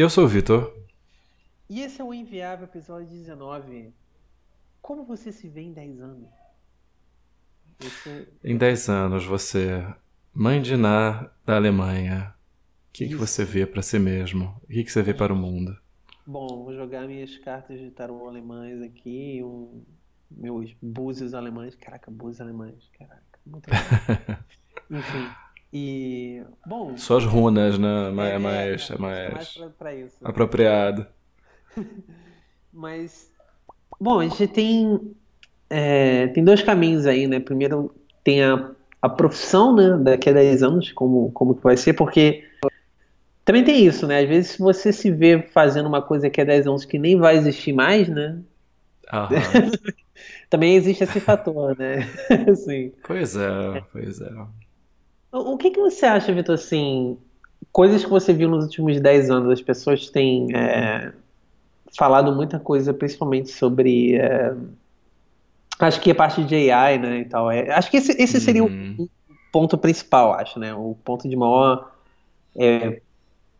[0.00, 0.74] E eu sou o Vitor.
[1.68, 3.92] E esse é o Inviável, episódio 19.
[4.80, 6.30] Como você se vê em 10 anos?
[7.78, 8.28] Esse...
[8.42, 9.86] Em 10 anos, você,
[10.32, 12.34] mãe de Ná da Alemanha,
[12.88, 14.58] o que, que você vê para si mesmo?
[14.64, 15.78] O que, que você vê para o mundo?
[16.26, 19.84] Bom, vou jogar minhas cartas de tarô alemães aqui, um,
[20.30, 21.74] meus búzios alemães.
[21.74, 23.38] Caraca, búzios alemães, caraca.
[23.44, 23.68] Muito
[24.90, 25.28] Enfim.
[25.72, 26.42] E.
[26.66, 26.96] Bom.
[26.96, 27.88] Suas runas, né?
[27.88, 29.58] É, é mais, é, é mais,
[30.22, 31.06] apropriado.
[32.72, 33.30] Mas.
[34.00, 35.14] Bom, a gente tem.
[35.68, 37.38] É, tem dois caminhos aí, né?
[37.38, 38.70] Primeiro tem a,
[39.00, 39.96] a profissão, né?
[40.02, 42.44] Daqui a 10 anos, como, como que vai ser, porque
[43.44, 44.20] também tem isso, né?
[44.20, 47.36] Às vezes você se vê fazendo uma coisa que é 10 anos que nem vai
[47.36, 48.38] existir mais, né?
[49.12, 49.70] Uhum.
[50.50, 52.02] Também existe esse fator, né?
[52.56, 52.92] Sim.
[53.02, 54.30] Pois é, pois é.
[55.32, 57.16] O que, que você acha, Vitor, assim,
[57.72, 61.12] coisas que você viu nos últimos 10 anos, as pessoas têm é,
[61.96, 64.54] falado muita coisa, principalmente sobre, é,
[65.78, 68.64] acho que a parte de AI, né, e tal, é, acho que esse, esse seria
[68.64, 68.96] uhum.
[68.98, 69.08] o
[69.52, 71.92] ponto principal, acho, né, o ponto de maior
[72.56, 73.00] é,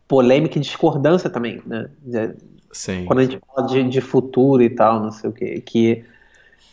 [0.07, 1.89] polêmica e discordância também, né,
[2.73, 3.05] Sim.
[3.05, 6.05] quando a gente fala de, de futuro e tal, não sei o que, que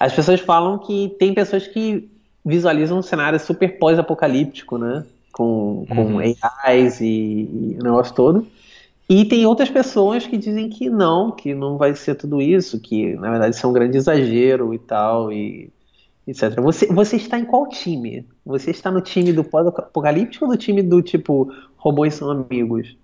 [0.01, 2.09] as pessoas falam que tem pessoas que
[2.49, 5.05] visualizam um cenário super pós-apocalíptico, né?
[5.31, 6.35] Com, com uhum.
[6.65, 8.47] AIs e, e o negócio todo.
[9.09, 13.15] E tem outras pessoas que dizem que não, que não vai ser tudo isso, que
[13.15, 15.71] na verdade isso é um grande exagero e tal, e
[16.27, 16.61] etc.
[16.61, 18.27] Você, você está em qual time?
[18.45, 22.97] Você está no time do pós-apocalíptico ou no time do tipo robôs são amigos?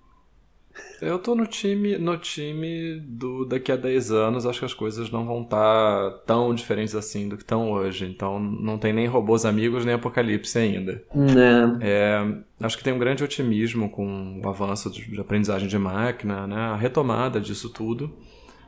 [1.01, 5.11] Eu tô no time, no time do daqui a 10 anos, acho que as coisas
[5.11, 8.05] não vão estar tá tão diferentes assim do que estão hoje.
[8.05, 11.03] Então não tem nem robôs amigos, nem apocalipse ainda.
[11.13, 11.77] Não.
[11.81, 16.55] É, acho que tem um grande otimismo com o avanço de aprendizagem de máquina, né?
[16.55, 18.13] a retomada disso tudo.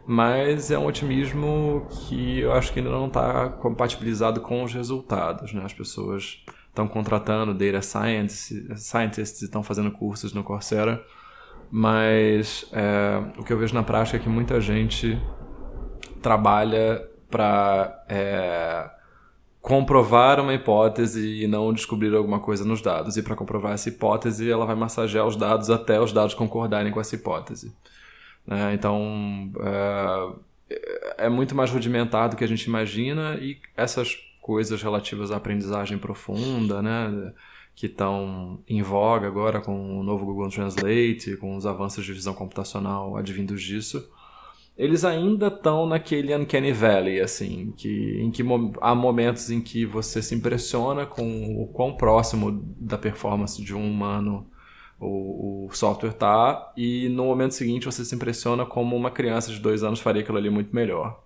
[0.06, 5.52] Mas é um otimismo que eu acho que ainda não está compatibilizado com os resultados.
[5.52, 5.62] Né?
[5.66, 11.04] As pessoas estão contratando data scientists, scientists estão fazendo cursos no Coursera
[11.70, 15.22] mas é, o que eu vejo na prática é que muita gente
[16.22, 18.90] trabalha para é,
[19.62, 23.18] comprovar uma hipótese e não descobrir alguma coisa nos dados.
[23.18, 27.02] E para comprovar essa hipótese, ela vai massagear os dados até os dados concordarem com
[27.02, 27.76] essa hipótese.
[28.46, 28.74] Né?
[28.74, 29.52] Então,
[30.70, 35.36] é, é muito mais rudimentar do que a gente imagina e essas coisas relativas à
[35.36, 37.34] aprendizagem profunda, né?
[37.78, 42.34] Que estão em voga agora com o novo Google Translate, com os avanços de visão
[42.34, 44.10] computacional advindos disso,
[44.76, 48.44] eles ainda estão naquele uncanny valley, assim, que, em que
[48.82, 53.88] há momentos em que você se impressiona com o quão próximo da performance de um
[53.88, 54.48] humano
[55.00, 59.60] o, o software está, e no momento seguinte você se impressiona como uma criança de
[59.60, 61.24] dois anos faria aquilo ali muito melhor.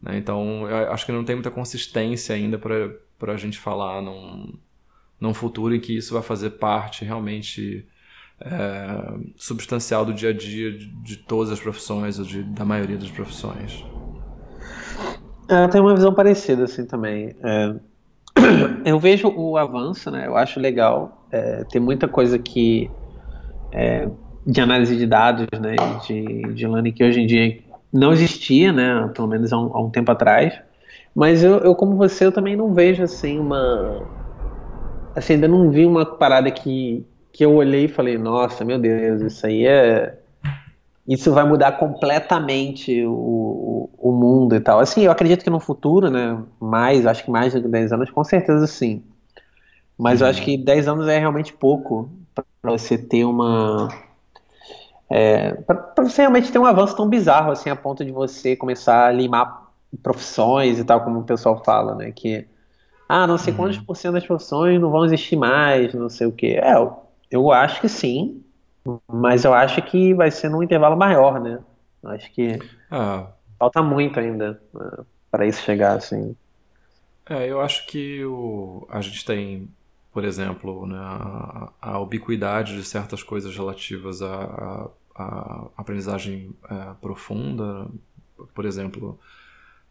[0.00, 0.16] Né?
[0.16, 4.54] Então, eu acho que não tem muita consistência ainda para a gente falar num
[5.22, 7.86] num futuro em que isso vai fazer parte realmente
[8.40, 12.96] é, substancial do dia a dia de, de todas as profissões, ou de, da maioria
[12.96, 13.86] das profissões.
[15.48, 17.36] É, eu tenho uma visão parecida assim também.
[17.40, 17.74] É,
[18.84, 20.26] eu vejo o avanço, né?
[20.26, 21.24] Eu acho legal.
[21.30, 22.90] É, tem muita coisa que
[23.70, 24.08] é,
[24.44, 25.76] de análise de dados, né?
[26.04, 27.60] De, de learning que hoje em dia
[27.92, 29.08] não existia, né?
[29.14, 30.52] Pelo menos há um, há um tempo atrás.
[31.14, 34.21] Mas eu, eu, como você, eu também não vejo assim uma
[35.14, 39.22] assim, ainda não vi uma parada que, que eu olhei e falei, nossa, meu Deus,
[39.22, 40.18] isso aí é.
[41.06, 44.78] Isso vai mudar completamente o, o mundo e tal.
[44.78, 46.40] Assim, eu acredito que no futuro, né?
[46.60, 49.02] Mais, acho que mais de 10 anos, com certeza sim.
[49.98, 50.26] Mas uhum.
[50.26, 53.88] eu acho que 10 anos é realmente pouco para você ter uma.
[55.10, 59.06] É, para você realmente ter um avanço tão bizarro assim, a ponto de você começar
[59.08, 59.70] a limar
[60.02, 62.12] profissões e tal, como o pessoal fala, né?
[62.12, 62.46] Que
[63.14, 66.32] ah, não sei quantos por cento das profissões não vão existir mais, não sei o
[66.32, 66.58] quê.
[66.62, 66.72] É,
[67.30, 68.42] eu, acho que sim,
[69.06, 71.58] mas eu acho que vai ser num intervalo maior, né?
[72.02, 72.58] Eu acho que
[72.90, 73.26] ah.
[73.58, 76.34] falta muito ainda uh, para isso chegar, assim.
[77.28, 79.68] É, eu acho que o, a gente tem,
[80.10, 86.94] por exemplo, né, a, a ubiquidade de certas coisas relativas à, à, à aprendizagem é,
[86.98, 87.86] profunda,
[88.54, 89.20] por exemplo,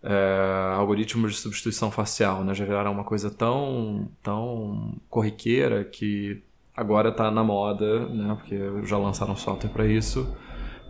[0.04, 2.54] é, algoritmos de substituição facial, né?
[2.54, 6.42] Já viraram uma coisa tão, tão corriqueira que
[6.76, 8.36] agora está na moda, né?
[8.36, 10.36] Porque já lançaram software para isso.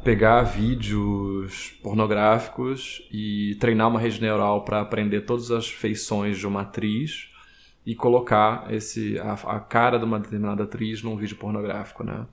[0.04, 6.62] Pegar vídeos pornográficos e treinar uma rede neural para aprender todas as feições de uma
[6.62, 7.30] atriz
[7.86, 12.26] e colocar esse, a, a cara de uma determinada atriz num vídeo pornográfico, né?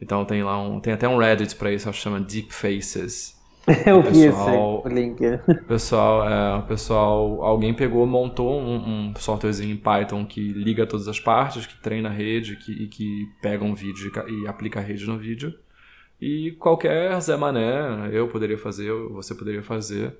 [0.00, 3.39] Então tem lá um, tem até um Reddit para isso, chama Deep Faces.
[3.86, 5.18] Eu vi pessoal, esse link.
[5.66, 11.20] Pessoal, é, pessoal, alguém pegou, montou um, um, softwarezinho em Python que liga todas as
[11.20, 14.82] partes, que treina a rede que, e que pega um vídeo e, e aplica a
[14.82, 15.54] rede no vídeo.
[16.20, 20.16] E qualquer Zé Mané, eu poderia fazer, você poderia fazer,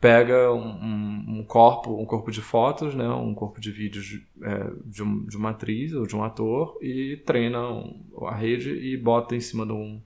[0.00, 5.02] pega um, um, corpo, um corpo de fotos, né, um corpo de vídeos é, de,
[5.02, 7.58] um, de uma atriz ou de um ator e treina
[8.26, 10.00] a rede e bota em cima de um,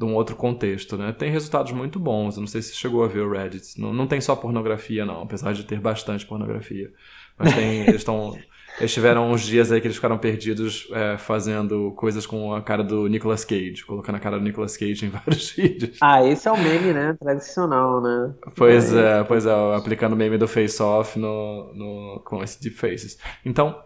[0.00, 1.12] de um outro contexto, né?
[1.12, 2.36] Tem resultados muito bons.
[2.36, 3.78] Eu não sei se chegou a ver o Reddit.
[3.78, 6.90] Não, não tem só pornografia, não, apesar de ter bastante pornografia.
[7.38, 8.34] Mas tem, eles estão
[8.78, 12.82] eles tiveram uns dias aí que eles ficaram perdidos é, fazendo coisas com a cara
[12.82, 15.98] do Nicolas Cage, colocando a cara do Nicolas Cage em vários vídeos.
[16.00, 17.14] Ah, esse é o meme, né?
[17.20, 18.32] Tradicional, né?
[18.56, 22.58] Pois é, é pois é, aplicando o meme do Face Off no, no, com esse
[22.62, 23.18] Deep Faces.
[23.44, 23.78] Então,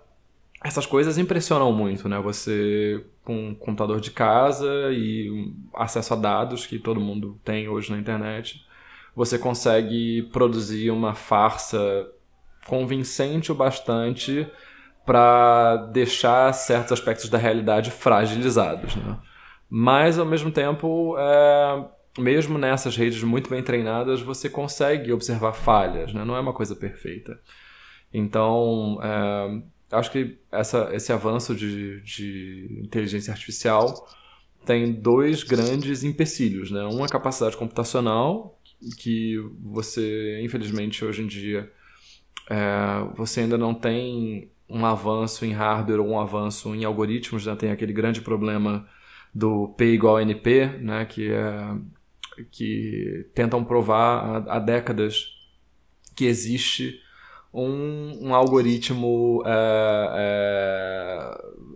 [0.62, 2.20] essas coisas impressionam muito, né?
[2.20, 7.90] Você com um computador de casa e acesso a dados que todo mundo tem hoje
[7.90, 8.64] na internet,
[9.16, 12.06] você consegue produzir uma farsa
[12.66, 14.46] convincente o bastante
[15.06, 18.96] para deixar certos aspectos da realidade fragilizados.
[18.96, 19.18] Né?
[19.68, 21.84] Mas, ao mesmo tempo, é,
[22.18, 26.24] mesmo nessas redes muito bem treinadas, você consegue observar falhas, né?
[26.24, 27.38] não é uma coisa perfeita.
[28.12, 29.62] Então, é,
[29.94, 34.06] acho que essa, esse avanço de, de inteligência artificial
[34.64, 36.70] tem dois grandes empecilhos.
[36.70, 36.82] Né?
[36.84, 38.58] Um é a capacidade computacional,
[38.98, 41.70] que você, infelizmente, hoje em dia,
[42.50, 42.56] é,
[43.16, 47.54] você ainda não tem um avanço em hardware ou um avanço em algoritmos, né?
[47.54, 48.88] tem aquele grande problema
[49.34, 51.04] do P igual a NP, né?
[51.04, 51.76] que, é,
[52.50, 55.26] que tentam provar há, há décadas
[56.14, 57.00] que existe
[57.54, 59.42] um, um algoritmo.
[59.46, 60.10] É,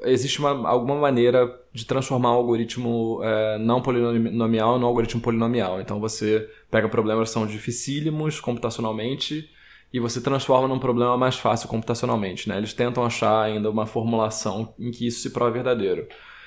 [0.04, 5.80] é, existe uma, alguma maneira de transformar um algoritmo é, não polinomial num algoritmo polinomial.
[5.80, 9.48] Então você pega problemas que são dificílimos computacionalmente
[9.92, 12.48] e você transforma num problema mais fácil computacionalmente.
[12.48, 12.58] Né?
[12.58, 16.06] Eles tentam achar ainda uma formulação em que isso se prova verdadeiro.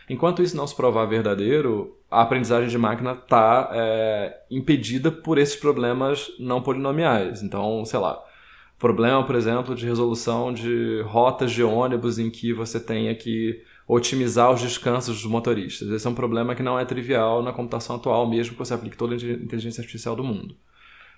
[0.10, 5.56] Enquanto isso não se provar verdadeiro, a aprendizagem de máquina está é, impedida por esses
[5.56, 7.42] problemas não polinomiais.
[7.42, 8.22] Então, sei lá,
[8.82, 14.52] problema, por exemplo, de resolução de rotas de ônibus em que você tenha que otimizar
[14.52, 15.90] os descansos dos motoristas.
[15.90, 18.98] Esse é um problema que não é trivial na computação atual, mesmo que você aplique
[18.98, 20.56] toda a inteligência artificial do mundo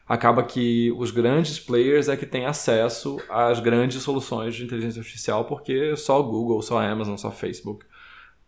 [0.05, 5.45] acaba que os grandes players é que têm acesso às grandes soluções de inteligência artificial,
[5.45, 7.85] porque só o Google, só Amazon, só Facebook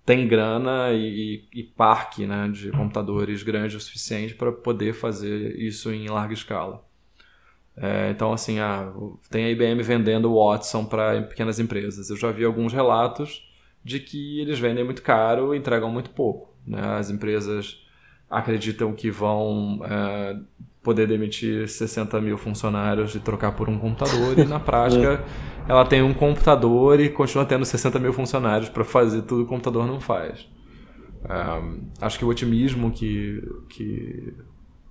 [0.06, 5.92] tem grana e, e parque né, de computadores grande o suficiente para poder fazer isso
[5.92, 6.86] em larga escala.
[7.78, 8.92] É, então, assim, ah,
[9.30, 12.10] tem a IBM vendendo o Watson para pequenas empresas.
[12.10, 13.44] Eu já vi alguns relatos
[13.84, 16.56] de que eles vendem muito caro e entregam muito pouco.
[16.66, 16.82] Né?
[16.82, 17.86] As empresas
[18.30, 20.38] acreditam que vão é,
[20.82, 25.26] poder demitir 60 mil funcionários e trocar por um computador, e na prática
[25.68, 25.72] é.
[25.72, 29.50] ela tem um computador e continua tendo 60 mil funcionários para fazer tudo que o
[29.50, 30.48] computador não faz.
[31.26, 34.34] Um, acho que o otimismo que, que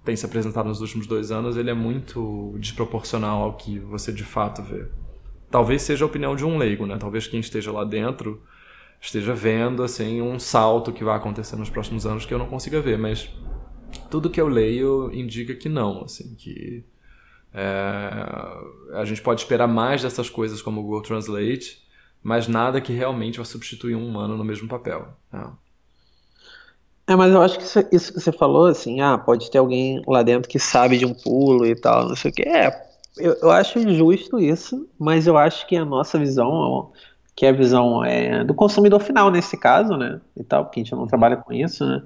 [0.04, 4.24] tem se apresentado nos últimos dois anos ele é muito desproporcional ao que você de
[4.24, 4.86] fato vê.
[5.50, 6.96] Talvez seja a opinião de um leigo, né?
[6.98, 8.42] Talvez quem esteja lá dentro
[9.00, 12.80] esteja vendo assim um salto que vai acontecer nos próximos anos que eu não consiga
[12.80, 13.30] ver, mas
[14.10, 16.84] tudo que eu leio indica que não, assim, que
[17.52, 21.82] é, a gente pode esperar mais dessas coisas como o Google Translate,
[22.22, 25.16] mas nada que realmente vai substituir um humano no mesmo papel.
[25.32, 25.52] Né?
[27.06, 30.02] É, mas eu acho que isso, isso, que você falou, assim, ah, pode ter alguém
[30.06, 32.42] lá dentro que sabe de um pulo e tal, não sei o que.
[32.42, 32.86] É,
[33.18, 36.92] eu, eu acho injusto isso, mas eu acho que a nossa visão,
[37.36, 40.82] que é a visão é, do consumidor final nesse caso, né, e tal, porque a
[40.82, 42.02] gente não trabalha com isso, né,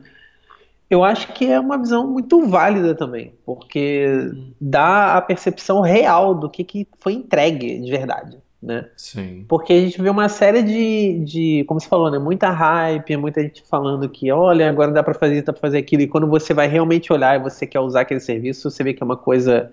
[0.90, 6.48] eu acho que é uma visão muito válida também, porque dá a percepção real do
[6.48, 8.86] que, que foi entregue de verdade, né?
[8.96, 9.44] Sim.
[9.48, 12.18] Porque a gente vê uma série de, de como você falou, né?
[12.18, 15.78] Muita hype, muita gente falando que, olha, agora dá para fazer isso, dá para fazer
[15.78, 18.92] aquilo, e quando você vai realmente olhar e você quer usar aquele serviço, você vê
[18.92, 19.72] que é uma coisa,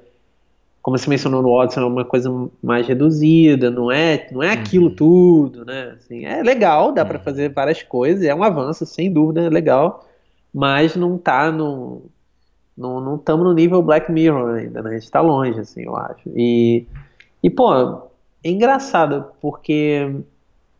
[0.82, 2.30] como você mencionou no Watson, é uma coisa
[2.62, 4.96] mais reduzida, não é, não é aquilo uhum.
[4.96, 5.96] tudo, né?
[5.96, 7.08] Assim, é legal, dá uhum.
[7.08, 10.06] para fazer várias coisas, é um avanço, sem dúvida, é legal
[10.56, 12.04] mas não tá no.
[12.77, 14.92] Não estamos no nível Black Mirror ainda, né?
[14.92, 16.30] A gente tá longe, assim, eu acho.
[16.34, 16.86] E,
[17.44, 18.10] e pô,
[18.45, 20.07] é engraçado, porque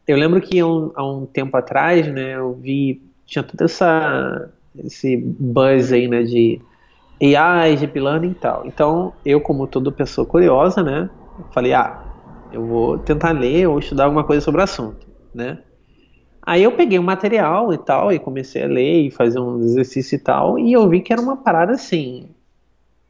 [0.08, 3.02] eu lembro que há um, há um tempo atrás, né, eu vi.
[3.26, 4.52] Tinha todo essa,
[4.84, 6.62] esse buzz aí, né, de
[7.20, 8.68] AI, de learning e tal.
[8.68, 11.10] Então, eu, como toda pessoa curiosa, né,
[11.50, 12.04] falei, ah,
[12.54, 15.58] eu vou tentar ler ou estudar alguma coisa sobre o assunto, né?
[16.44, 19.60] Aí eu peguei o um material e tal, e comecei a ler e fazer um
[19.64, 22.30] exercício e tal, e eu vi que era uma parada assim,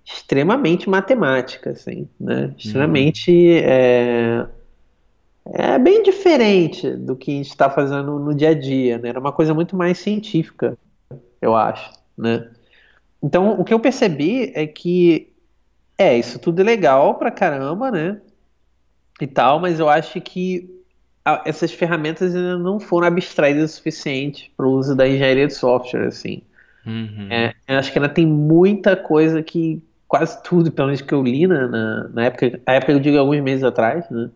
[0.05, 2.53] extremamente matemática, assim, né?
[2.57, 3.31] Extremamente.
[3.31, 3.63] Uhum.
[3.63, 4.47] É,
[5.53, 9.09] é bem diferente do que a gente está fazendo no dia a dia, né?
[9.09, 10.77] Era uma coisa muito mais científica,
[11.41, 12.49] eu acho, né?
[13.21, 15.33] Então, o que eu percebi é que
[15.97, 18.21] é, isso tudo é legal pra caramba, né?
[19.19, 20.69] E tal, mas eu acho que
[21.43, 26.07] essas ferramentas ainda não foram abstraídas o suficiente para o uso da engenharia de software,
[26.07, 26.43] assim.
[26.85, 27.27] Uhum.
[27.31, 31.23] É, eu acho que ainda tem muita coisa que quase tudo, pelo menos que eu
[31.23, 34.29] li na, na, na época, a época eu digo alguns meses atrás, né?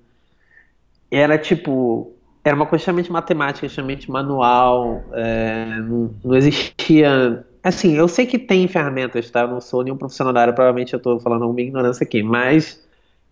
[1.12, 7.46] Era tipo, era uma coisa extremamente matemática, extremamente manual, é, não, não, existia.
[7.64, 9.42] Assim, eu sei que tem ferramentas, tá?
[9.42, 12.82] Eu não sou nenhum profissional da área, provavelmente eu estou falando alguma ignorância aqui, mas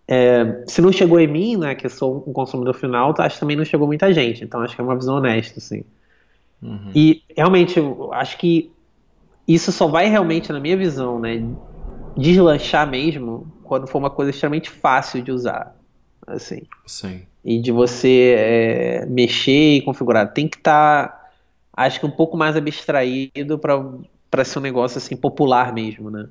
[0.06, 3.40] é, se não chegou em mim, né, que eu sou um consumidor final, acho que
[3.40, 4.44] também não chegou muita gente.
[4.44, 5.84] Então acho que é uma visão honesta, assim.
[6.62, 6.90] Uhum.
[6.94, 8.70] E realmente, eu acho que
[9.46, 11.42] isso só vai realmente, na minha visão, né,
[12.18, 15.74] deslanchar mesmo quando for uma coisa extremamente fácil de usar,
[16.26, 16.62] assim.
[16.84, 17.22] Sim.
[17.44, 20.32] E de você é, mexer e configurar.
[20.32, 21.30] Tem que estar, tá,
[21.72, 26.28] acho que um pouco mais abstraído para ser um negócio assim popular mesmo, né?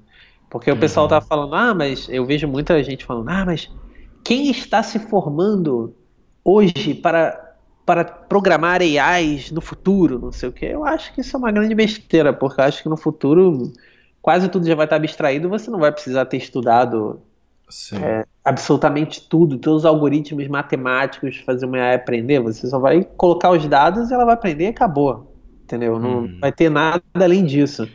[0.50, 0.78] Porque uhum.
[0.78, 3.70] o pessoal tá falando, ah, mas eu vejo muita gente falando, ah, mas
[4.24, 5.96] quem está se formando
[6.44, 11.36] hoje para, para programar AIs no futuro, não sei o que, eu acho que isso
[11.36, 13.72] é uma grande besteira, porque eu acho que no futuro
[14.28, 17.22] quase tudo já vai estar abstraído, você não vai precisar ter estudado
[17.94, 23.52] é, absolutamente tudo, todos os algoritmos matemáticos, fazer uma AI aprender, você só vai colocar
[23.52, 25.98] os dados e ela vai aprender e acabou, entendeu?
[25.98, 26.40] Não uhum.
[26.42, 27.88] vai ter nada além disso.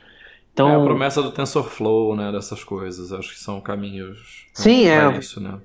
[0.54, 5.14] Então, é a promessa do TensorFlow, né, dessas coisas, acho que são caminhos sim, é,
[5.18, 5.58] isso, né?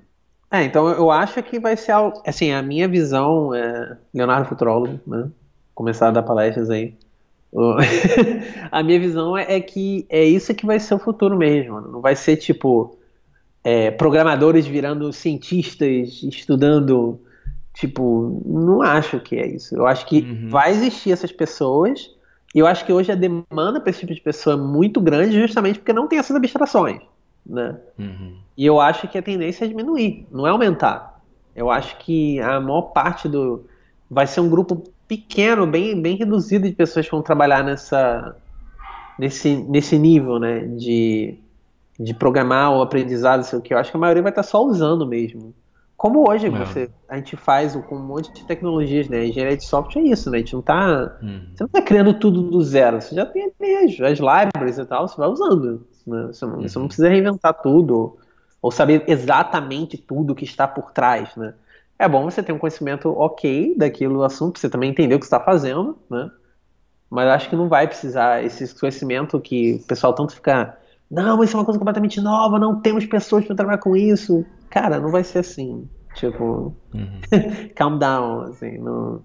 [0.50, 5.00] É, então eu acho que vai ser algo, assim, a minha visão é Leonardo Futurólogo,
[5.06, 5.30] né,
[5.74, 6.94] começar a dar palestras aí,
[8.70, 12.00] a minha visão é, é, que é isso que vai ser o futuro mesmo, não
[12.00, 12.98] vai ser tipo
[13.64, 17.20] é, programadores virando cientistas, estudando,
[17.74, 20.48] tipo, não acho que é isso, eu acho que uhum.
[20.48, 22.10] vai existir essas pessoas
[22.54, 25.38] e eu acho que hoje a demanda para esse tipo de pessoa é muito grande
[25.38, 27.00] justamente porque não tem essas abstrações.
[27.44, 27.76] Né?
[27.98, 28.36] Uhum.
[28.56, 31.22] E eu acho que a tendência é diminuir, não é aumentar.
[31.54, 33.64] Eu acho que a maior parte do.
[34.10, 38.36] Vai ser um grupo pequeno, bem, bem reduzido de pessoas que vão trabalhar nessa,
[39.18, 41.34] nesse, nesse nível né, de,
[41.98, 43.72] de programar ou aprendizado, sei o que.
[43.72, 45.54] Eu acho que a maioria vai estar só usando mesmo.
[45.96, 46.50] Como hoje é.
[46.50, 49.26] você, a gente faz com um monte de tecnologias, né?
[49.26, 50.36] Engenharia de software é isso, né?
[50.36, 51.18] A gente não tá.
[51.20, 51.40] Uhum.
[51.52, 53.02] Você não tá criando tudo do zero.
[53.02, 55.84] Você já tem ali as, libraries e tal, você vai usando.
[56.06, 56.28] Né?
[56.28, 56.62] Você, não, uhum.
[56.62, 58.16] você, não, precisa reinventar tudo
[58.62, 61.54] ou saber exatamente tudo que está por trás, né?
[61.98, 65.40] É bom você ter um conhecimento ok daquilo assunto, você também entender o que está
[65.40, 66.30] fazendo, né?
[67.10, 70.78] Mas acho que não vai precisar esse conhecimento que o pessoal tanto fica.
[71.10, 74.44] Não, isso é uma coisa completamente nova, não temos pessoas para trabalhar com isso.
[74.68, 75.88] Cara, não vai ser assim.
[76.14, 77.20] Tipo, uhum.
[77.74, 79.24] calm down, assim, não.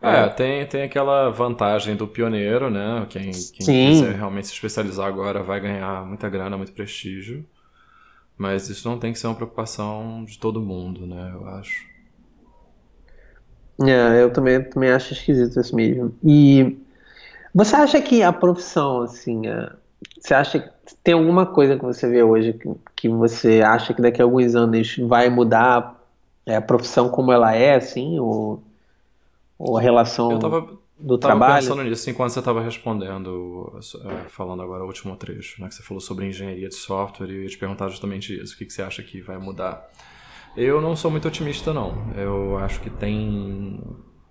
[0.00, 3.06] É, tem, tem aquela vantagem do pioneiro, né?
[3.08, 7.44] Quem, quem quiser realmente se especializar agora vai ganhar muita grana, muito prestígio.
[8.36, 11.30] Mas isso não tem que ser uma preocupação de todo mundo, né?
[11.32, 11.86] Eu acho.
[13.80, 16.14] É, eu também, também acho esquisito isso mesmo.
[16.22, 16.78] E
[17.54, 19.42] você acha que a profissão, assim,
[20.20, 20.70] você acha que
[21.02, 24.54] tem alguma coisa que você vê hoje que, que você acha que daqui a alguns
[24.54, 26.00] anos vai mudar
[26.46, 28.62] é, a profissão como ela é, assim, ou,
[29.58, 31.64] ou a relação tava, do tava trabalho?
[31.64, 35.74] Eu pensando nisso enquanto você estava respondendo, é, falando agora o último trecho, né, que
[35.74, 38.66] você falou sobre engenharia de software e eu ia te perguntar justamente isso, o que,
[38.66, 39.88] que você acha que vai mudar?
[40.56, 42.12] Eu não sou muito otimista, não.
[42.14, 43.80] Eu acho que tem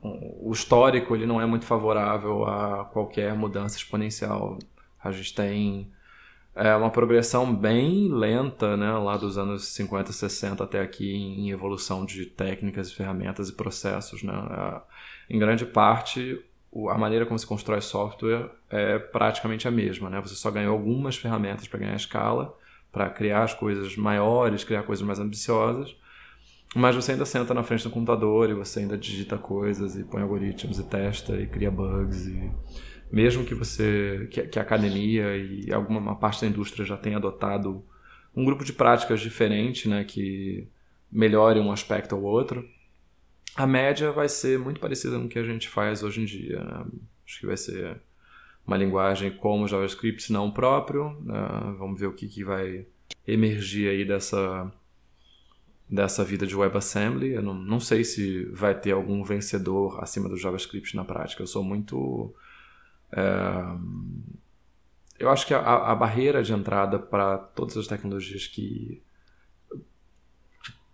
[0.04, 4.58] o histórico ele não é muito favorável a qualquer mudança exponencial.
[5.04, 5.92] A gente tem
[6.54, 12.06] é uma progressão bem lenta, né, lá dos anos 50, 60 até aqui em evolução
[12.06, 14.34] de técnicas, ferramentas e processos, né.
[15.30, 16.44] Em grande parte,
[16.90, 20.20] a maneira como se constrói software é praticamente a mesma, né.
[20.22, 22.56] Você só ganhou algumas ferramentas para ganhar escala,
[22.92, 25.96] para criar as coisas maiores, criar coisas mais ambiciosas,
[26.76, 30.22] mas você ainda senta na frente do computador e você ainda digita coisas e põe
[30.22, 32.52] algoritmos e testa e cria bugs e
[33.12, 37.84] mesmo que você que, que a academia e alguma parte da indústria já tenha adotado
[38.36, 40.68] um grupo de práticas diferente, né, que
[41.12, 42.66] melhore um aspecto ou outro,
[43.56, 46.64] a média vai ser muito parecida com o que a gente faz hoje em dia.
[46.64, 46.86] Né?
[47.26, 48.02] Acho que vai ser
[48.66, 51.18] uma linguagem como JavaScript, não próprio.
[51.22, 51.76] Né?
[51.78, 52.86] Vamos ver o que, que vai
[53.28, 54.72] emergir aí dessa
[55.92, 57.34] dessa vida de WebAssembly.
[57.34, 61.44] Eu não, não sei se vai ter algum vencedor acima do JavaScript na prática.
[61.44, 62.34] Eu sou muito.
[63.12, 63.22] É,
[65.20, 69.04] eu acho que a, a barreira de entrada para todas as tecnologias que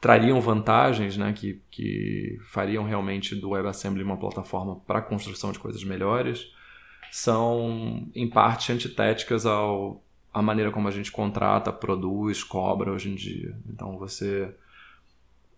[0.01, 5.59] trariam vantagens, né, que, que fariam realmente do WebAssembly uma plataforma para a construção de
[5.59, 6.51] coisas melhores,
[7.11, 13.15] são em parte antitéticas ao a maneira como a gente contrata, produz, cobra hoje em
[13.15, 13.57] dia.
[13.67, 14.53] Então você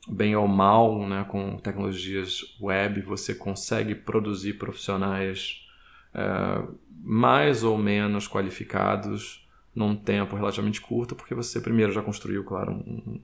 [0.07, 5.67] bem ou mal, né, com tecnologias web, você consegue produzir profissionais
[6.13, 6.63] é,
[7.01, 13.21] mais ou menos qualificados num tempo relativamente curto, porque você primeiro já construiu, claro, um,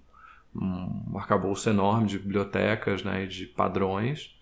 [0.56, 4.36] um arcabouço enorme de bibliotecas né, e de padrões,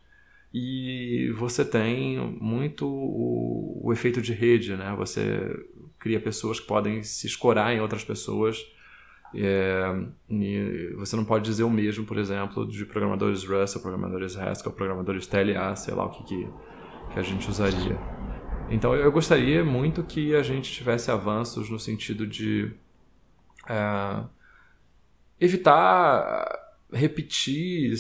[0.53, 4.93] e você tem muito o, o, efeito de rede, né?
[4.95, 5.49] Você
[5.97, 8.63] cria pessoas que podem se escorar em outras pessoas.
[9.35, 9.83] É,
[10.97, 15.75] você não pode dizer o mesmo, por exemplo, de programadores Rust, programadores Haskell, programadores TLA,
[15.75, 16.47] sei lá o que, que,
[17.13, 17.97] que a gente usaria.
[18.69, 22.71] Então eu gostaria muito que a gente tivesse avanços no sentido de
[23.67, 24.23] é,
[25.39, 26.59] evitar
[26.91, 27.95] repetir,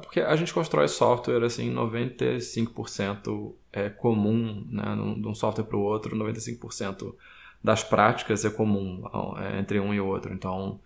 [0.00, 5.82] porque a gente constrói software assim, 95% é comum, né, de um software para o
[5.82, 7.14] outro, 95%
[7.62, 9.02] das práticas é comum
[9.38, 10.32] é, entre um e outro.
[10.32, 10.80] Então,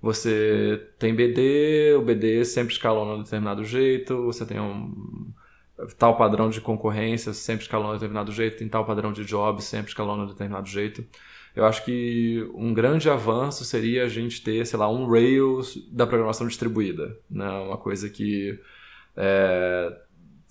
[0.00, 5.32] você tem BD, o BD sempre escalona de determinado jeito, você tem um
[5.98, 9.90] tal padrão de concorrência, sempre escalona de determinado jeito, tem tal padrão de job, sempre
[9.90, 11.04] escalona de determinado jeito.
[11.54, 16.06] Eu acho que um grande avanço seria a gente ter, sei lá, um Rails da
[16.06, 17.48] programação distribuída, né?
[17.50, 18.60] Uma coisa que
[19.16, 19.96] é,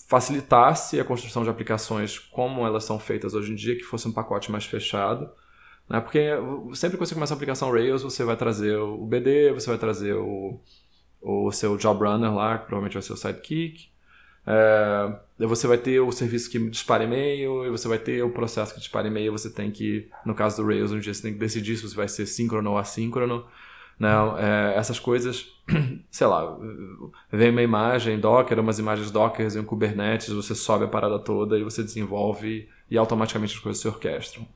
[0.10, 4.12] facilitasse a construção de aplicações como elas são feitas hoje em dia, que fosse um
[4.12, 5.30] pacote mais fechado,
[5.90, 6.00] né?
[6.02, 6.30] Porque
[6.74, 10.14] sempre que você começa a aplicação Rails, você vai trazer o BD, você vai trazer
[10.14, 10.60] o,
[11.22, 13.90] o seu Job Runner lá, que provavelmente vai ser o Sidekick,
[14.46, 18.74] é, você vai ter o serviço que dispara e-mail, e você vai ter o processo
[18.74, 19.32] que dispara e-mail.
[19.34, 21.96] Você tem que, no caso do Rails, um dia você tem que decidir se você
[21.96, 23.46] vai ser síncrono ou assíncrono.
[24.00, 24.10] Né?
[24.40, 25.48] É, essas coisas,
[26.10, 26.58] sei lá,
[27.32, 31.58] vem uma imagem Docker, umas imagens Docker em um Kubernetes, você sobe a parada toda
[31.58, 34.48] e você desenvolve e automaticamente as coisas se orquestram.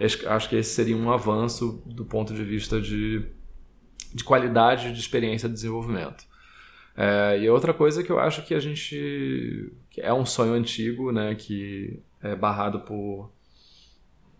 [0.00, 3.26] Acho que esse seria um avanço do ponto de vista de,
[4.14, 6.24] de qualidade de experiência de desenvolvimento.
[6.96, 9.72] É, e outra coisa que eu acho que a gente.
[9.90, 11.34] Que é um sonho antigo, né?
[11.34, 13.32] Que é barrado por.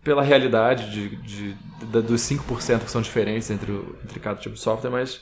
[0.03, 3.71] pela realidade de, de, de, dos 5% que são diferentes entre,
[4.03, 5.21] entre cada tipo de software, mas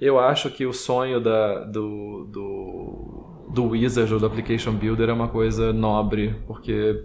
[0.00, 5.12] eu acho que o sonho da, do, do, do Wizard ou do Application Builder é
[5.12, 7.02] uma coisa nobre, porque.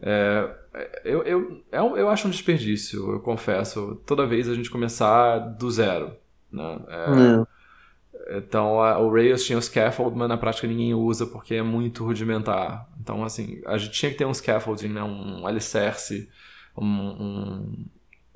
[0.00, 0.63] É,
[1.04, 5.70] eu, eu, é eu acho um desperdício, eu confesso, toda vez a gente começar do
[5.70, 6.16] zero.
[6.50, 6.80] Né?
[6.88, 11.62] É, então a, o Rails tinha o scaffold, mas na prática ninguém usa porque é
[11.62, 12.88] muito rudimentar.
[13.00, 15.02] Então, assim, a gente tinha que ter um scaffolding, né?
[15.02, 16.28] um alicerce,
[16.76, 17.86] um, um,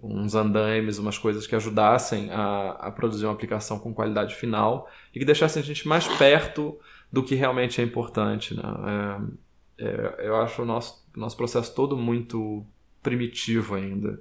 [0.03, 5.19] uns andaimes, umas coisas que ajudassem a, a produzir uma aplicação com qualidade final e
[5.19, 6.79] que deixassem a gente mais perto
[7.11, 8.55] do que realmente é importante.
[8.55, 8.63] Né?
[8.63, 9.48] É,
[9.79, 12.65] é, eu acho o nosso, nosso processo todo muito
[13.03, 14.21] primitivo ainda.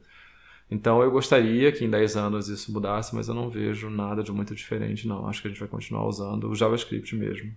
[0.70, 4.32] Então eu gostaria que em 10 anos isso mudasse, mas eu não vejo nada de
[4.32, 5.28] muito diferente, não.
[5.28, 7.54] Acho que a gente vai continuar usando o JavaScript mesmo.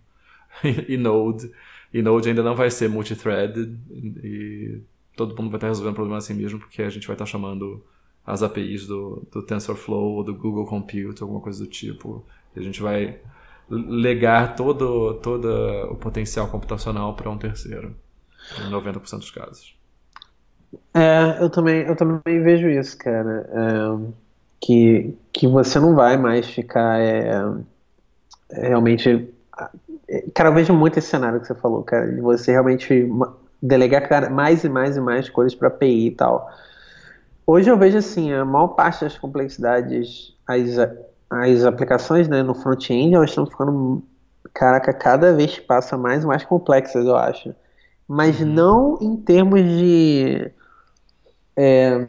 [0.88, 1.50] e Node.
[1.92, 3.76] E Node ainda não vai ser multithreaded
[4.22, 4.80] e
[5.16, 7.84] todo mundo vai estar resolvendo o problema assim mesmo, porque a gente vai estar chamando
[8.24, 12.24] as APIs do, do TensorFlow ou do Google Compute, alguma coisa do tipo.
[12.54, 13.20] E a gente vai
[13.70, 15.48] legar todo, todo
[15.90, 17.94] o potencial computacional para um terceiro,
[18.58, 19.78] em 90% dos casos.
[20.94, 23.48] É, eu também, eu também vejo isso, cara.
[23.52, 24.20] É,
[24.60, 27.42] que, que você não vai mais ficar é,
[28.50, 29.32] é realmente.
[30.34, 33.08] Cara, eu vejo muito esse cenário que você falou, cara, de você realmente
[33.62, 36.50] delegar mais e mais e mais coisas para API e tal.
[37.46, 40.78] Hoje eu vejo assim, a maior parte das complexidades, as,
[41.30, 44.02] as aplicações né, no front-end, elas estão ficando,
[44.52, 47.54] caraca, cada vez passa mais mais complexas, eu acho.
[48.08, 48.46] Mas uhum.
[48.46, 50.50] não em termos de
[51.56, 52.06] é,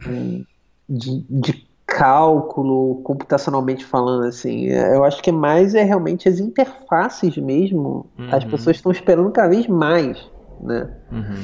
[0.88, 4.64] de, de, cálculo, computacionalmente falando, assim.
[4.64, 8.06] Eu acho que mais é realmente as interfaces mesmo.
[8.18, 8.28] Uhum.
[8.32, 10.18] As pessoas estão esperando cada vez mais,
[10.62, 10.90] né?
[11.12, 11.42] Uhum.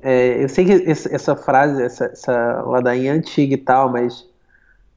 [0.00, 4.24] É, eu sei que essa frase, essa, essa ladainha é antiga e tal, mas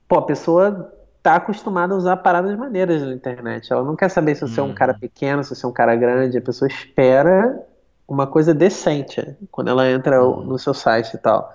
[0.07, 0.93] pô, a pessoa
[1.31, 3.71] tá acostumada a usar paradas maneiras na internet.
[3.71, 4.99] Ela não quer saber se você é um cara uhum.
[4.99, 6.37] pequeno, se você é um cara grande.
[6.37, 7.61] A pessoa espera
[8.07, 10.43] uma coisa decente quando ela entra uhum.
[10.43, 11.53] no seu site e tal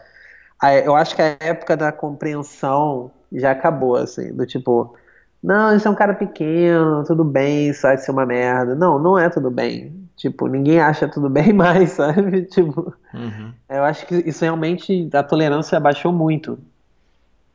[0.85, 4.95] eu acho que a época da compreensão já acabou, assim, do tipo,
[5.43, 8.75] Não, isso é um cara pequeno, tudo bem, isso vai ser uma merda.
[8.75, 9.93] Não, não é tudo bem.
[10.17, 12.43] Tipo, ninguém acha tudo bem mais, sabe?
[12.43, 13.53] Tipo, uhum.
[13.69, 16.59] eu acho que isso realmente, a tolerância baixou muito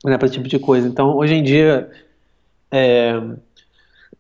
[0.04, 0.88] né, para esse tipo de coisa.
[0.88, 1.90] Então, hoje em dia,
[2.72, 3.14] é,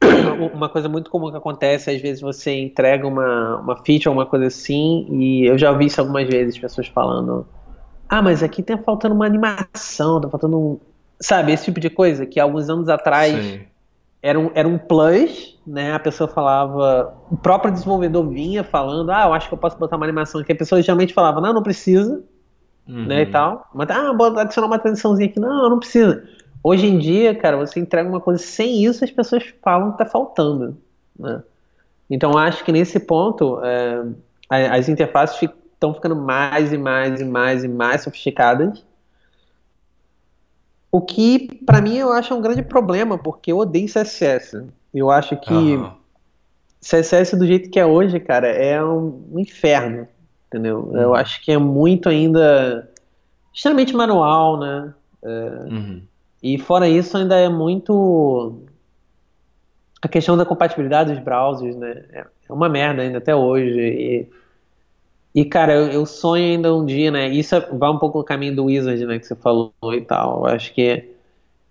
[0.54, 4.48] uma coisa muito comum que acontece, às vezes você entrega uma, uma feature, alguma coisa
[4.48, 7.48] assim, e eu já ouvi isso algumas vezes, pessoas falando,
[8.08, 10.80] ah, mas aqui tá faltando uma animação, tá faltando um...
[11.20, 13.60] Sabe, esse tipo de coisa, que alguns anos atrás
[14.22, 19.26] era um, era um plus, né, a pessoa falava, o próprio desenvolvedor vinha falando, ah,
[19.26, 21.64] eu acho que eu posso botar uma animação aqui, a pessoa geralmente falava, não, não
[21.64, 22.24] precisa,
[22.88, 23.06] uhum.
[23.06, 23.32] né, e uhum.
[23.32, 26.24] tal, mas, ah, bota adicionar uma transiçãozinha aqui, não, não precisa.
[26.64, 30.06] Hoje em dia, cara, você entrega uma coisa sem isso, as pessoas falam que tá
[30.06, 30.78] faltando.
[31.18, 31.42] Né?
[32.10, 34.04] Então, acho que nesse ponto, é,
[34.50, 38.84] as interfaces estão ficando mais e mais e mais e mais sofisticadas.
[40.92, 44.66] O que, para mim, eu acho um grande problema, porque eu odeio CSS.
[44.94, 45.92] Eu acho que uhum.
[46.82, 50.08] CSS do jeito que é hoje, cara, é um inferno,
[50.48, 50.80] entendeu?
[50.80, 50.98] Uhum.
[50.98, 52.90] Eu acho que é muito ainda
[53.54, 54.94] extremamente manual, né?
[55.24, 55.30] É,
[55.70, 56.02] uhum.
[56.42, 58.62] E fora isso, ainda é muito
[60.02, 62.04] a questão da compatibilidade dos browsers, né?
[62.12, 63.80] É, é uma merda ainda até hoje.
[63.80, 64.28] E,
[65.34, 67.28] e cara, eu, eu, sonho ainda um dia, né?
[67.30, 69.20] Isso é, vai um pouco no caminho do Wizard, né?
[69.20, 70.46] Que você falou e tal.
[70.46, 71.10] Eu acho que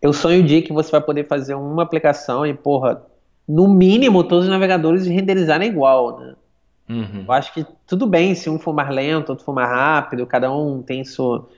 [0.02, 3.02] eu sonho o dia que você vai poder fazer uma aplicação e, porra,
[3.48, 6.34] no mínimo todos os navegadores renderizarem igual, né?
[6.88, 7.24] Uhum.
[7.26, 10.52] Eu acho que tudo bem se um for mais lento, outro for mais rápido, cada
[10.52, 11.48] um tem sua.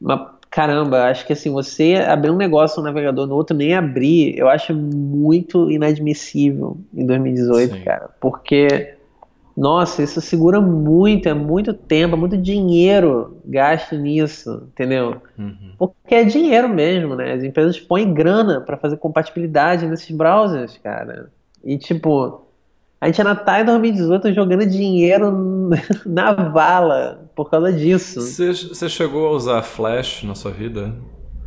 [0.00, 4.38] Uma, caramba, acho que assim, você abrir um negócio no navegador no outro, nem abrir,
[4.38, 7.80] eu acho muito inadmissível em 2018, Sim.
[7.82, 8.10] cara.
[8.20, 8.94] Porque,
[9.56, 15.22] nossa, isso segura muito, é muito tempo, é muito dinheiro gasto nisso, entendeu?
[15.38, 15.72] Uhum.
[15.78, 17.32] Porque é dinheiro mesmo, né?
[17.32, 21.30] As empresas põem grana para fazer compatibilidade nesses browsers, cara.
[21.64, 22.42] E tipo,
[23.00, 25.70] a gente ainda tá em 2018 jogando dinheiro
[26.04, 28.20] na vala por causa disso.
[28.20, 30.94] Você chegou a usar Flash na sua vida?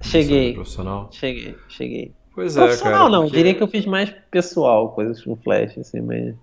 [0.02, 0.54] Cheguei.
[0.54, 1.10] Profissional?
[1.12, 2.13] Cheguei, cheguei.
[2.34, 3.38] Pois é, profissional, não, porque...
[3.38, 6.36] diria que eu fiz mais pessoal, coisas com Flash, assim, mas...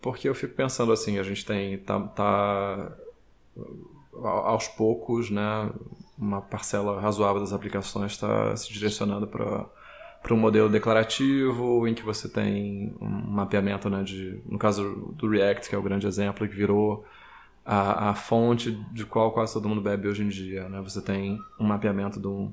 [0.00, 2.92] Porque eu fico pensando assim, a gente tem, tá, tá
[4.22, 5.70] aos poucos, né,
[6.16, 9.66] uma parcela razoável das aplicações está se direcionando para
[10.22, 15.28] para um modelo declarativo, em que você tem um mapeamento, né, de, no caso do
[15.28, 17.04] React, que é o grande exemplo, que virou
[17.70, 20.66] a, a fonte de qual quase todo mundo bebe hoje em dia.
[20.70, 20.80] Né?
[20.80, 22.50] Você tem um mapeamento de um,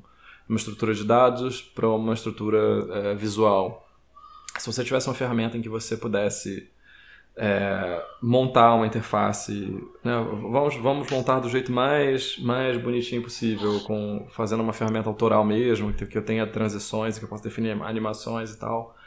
[0.47, 2.57] uma estrutura de dados para uma estrutura
[2.91, 3.87] é, visual.
[4.57, 6.69] Se você tivesse uma ferramenta em que você pudesse
[7.37, 10.17] é, montar uma interface, né?
[10.51, 15.93] vamos, vamos montar do jeito mais, mais bonitinho possível, com fazendo uma ferramenta autoral mesmo,
[15.93, 18.97] que, eu tenha transições, que eu possa definir animações e tal.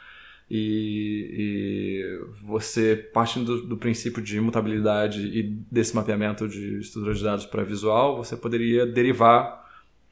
[0.49, 7.23] E, e você, partindo do, do, princípio de imutabilidade e desse mapeamento de estrutura de
[7.23, 9.63] dados para visual, você poderia derivar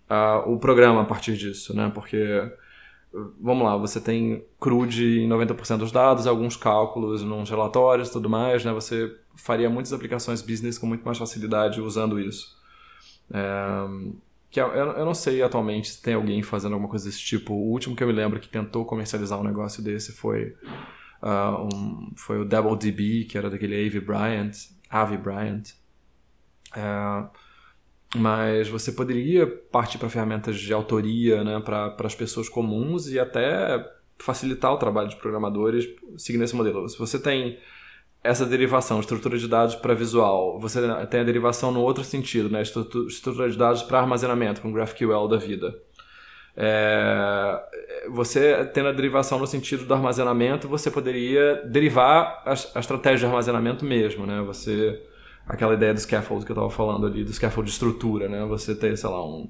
[0.08, 1.92] uh, o programa a partir disso, né?
[1.92, 2.52] Porque
[3.42, 8.64] vamos lá, você tem CRUD em 90% dos dados, alguns cálculos nos relatórios tudo mais,
[8.64, 8.72] né?
[8.74, 12.56] Você faria muitas aplicações business com muito mais facilidade usando isso.
[13.34, 13.88] É,
[14.50, 17.54] que eu, eu não sei atualmente se tem alguém fazendo alguma coisa desse tipo.
[17.54, 20.56] O último que eu me lembro que tentou comercializar um negócio desse foi,
[21.22, 24.52] uh, um, foi o DoubleDB, que era daquele Avi Bryant.
[24.90, 25.74] Avi Bryant.
[26.76, 27.28] É,
[28.16, 33.86] mas você poderia partir para ferramentas de autoria né, para as pessoas comuns e até
[34.20, 35.86] facilitar o trabalho de programadores
[36.18, 36.88] seguindo esse modelo.
[36.88, 37.60] Se você tem
[38.24, 42.62] essa derivação, estrutura de dados para visual, você tem a derivação no outro sentido, né,
[42.62, 45.74] estrutura de dados para armazenamento, com GraphQL da vida.
[46.60, 47.62] É,
[48.10, 53.26] você tendo a derivação no sentido do armazenamento, você poderia derivar a, a estratégia de
[53.28, 54.42] armazenamento mesmo, né?
[54.42, 55.00] Você
[55.48, 58.44] aquela ideia do scaffold que eu estava falando ali, do scaffold de estrutura, né?
[58.46, 59.50] Você ter, sei lá, um,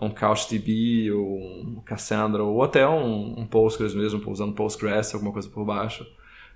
[0.00, 5.48] um CouchDB ou um Cassandra ou até um, um Postgres mesmo, usando Postgres, alguma coisa
[5.48, 6.06] por baixo.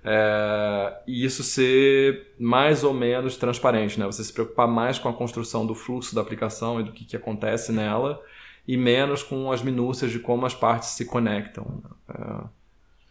[0.05, 4.05] É, e isso ser mais ou menos transparente, né?
[4.05, 7.15] Você se preocupar mais com a construção do fluxo da aplicação e do que, que
[7.15, 8.21] acontece nela
[8.67, 11.81] e menos com as minúcias de como as partes se conectam.
[12.09, 12.43] É,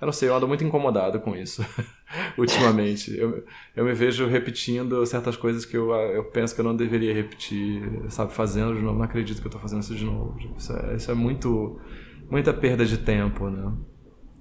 [0.03, 1.65] eu não sei, eu ando muito incomodado com isso
[2.37, 3.17] ultimamente.
[3.17, 7.15] Eu, eu me vejo repetindo certas coisas que eu, eu penso que eu não deveria
[7.15, 8.33] repetir, sabe?
[8.33, 10.37] Fazendo de novo, não acredito que eu estou fazendo isso de novo.
[10.59, 11.81] Isso é, isso é muito,
[12.29, 13.73] muita perda de tempo, né?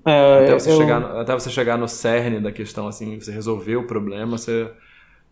[0.06, 0.78] É, até, você eu...
[0.78, 4.72] chegar, até você chegar no cerne da questão, assim, você resolver o problema, você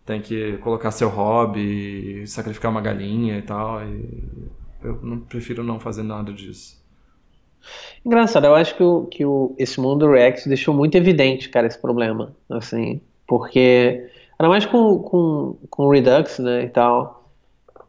[0.05, 3.81] tem que colocar seu hobby, sacrificar uma galinha e tal.
[3.83, 4.49] E
[4.83, 6.79] eu não, prefiro não fazer nada disso.
[8.05, 11.67] Engraçado, eu acho que, o, que o, esse mundo do React deixou muito evidente, cara,
[11.67, 17.29] esse problema, assim, porque, ainda mais com, com, com o Redux, né, e tal,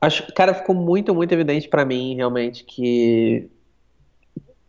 [0.00, 3.48] acho, cara, ficou muito, muito evidente para mim, realmente, que,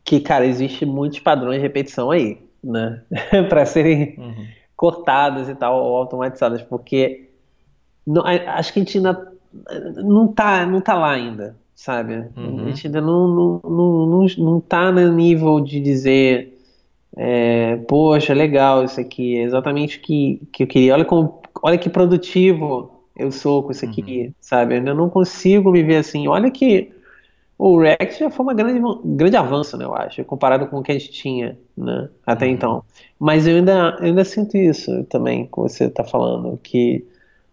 [0.04, 3.02] que, cara, existe muitos padrões de repetição aí, né,
[3.50, 4.46] para serem uhum.
[4.76, 7.30] cortados e tal, ou automatizadas, porque
[8.06, 9.32] não, acho que a gente ainda
[10.04, 12.26] não tá, não tá lá ainda, sabe?
[12.36, 12.62] Uhum.
[12.62, 16.58] A gente ainda não, não, não, não, não tá no nível de dizer,
[17.16, 20.94] é, poxa, legal isso aqui, é exatamente o que, que eu queria.
[20.94, 24.34] Olha, como, olha que produtivo eu sou com isso aqui, uhum.
[24.40, 24.74] sabe?
[24.74, 26.28] Eu ainda não consigo me ver assim.
[26.28, 26.92] Olha que
[27.64, 30.92] o React já foi um grande, grande avanço, né, eu acho, comparado com o que
[30.92, 32.52] a gente tinha, né, até uhum.
[32.54, 32.84] então.
[33.20, 37.06] Mas eu ainda, eu ainda sinto isso também, como você está falando, que,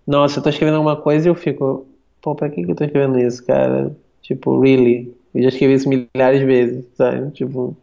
[0.07, 1.87] nossa, eu tô escrevendo alguma coisa e eu fico,
[2.23, 3.95] pô, pra que, que eu tô escrevendo isso, cara?
[4.23, 5.15] Tipo, really?
[5.35, 7.31] Eu já escrevi isso milhares de vezes, sabe?
[7.33, 7.77] Tipo,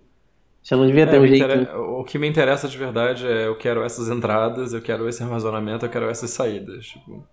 [0.63, 1.45] já não devia ter é, um jeito.
[1.77, 5.85] O que me interessa de verdade é eu quero essas entradas, eu quero esse armazenamento,
[5.85, 6.87] eu quero essas saídas.
[6.87, 7.23] Tipo,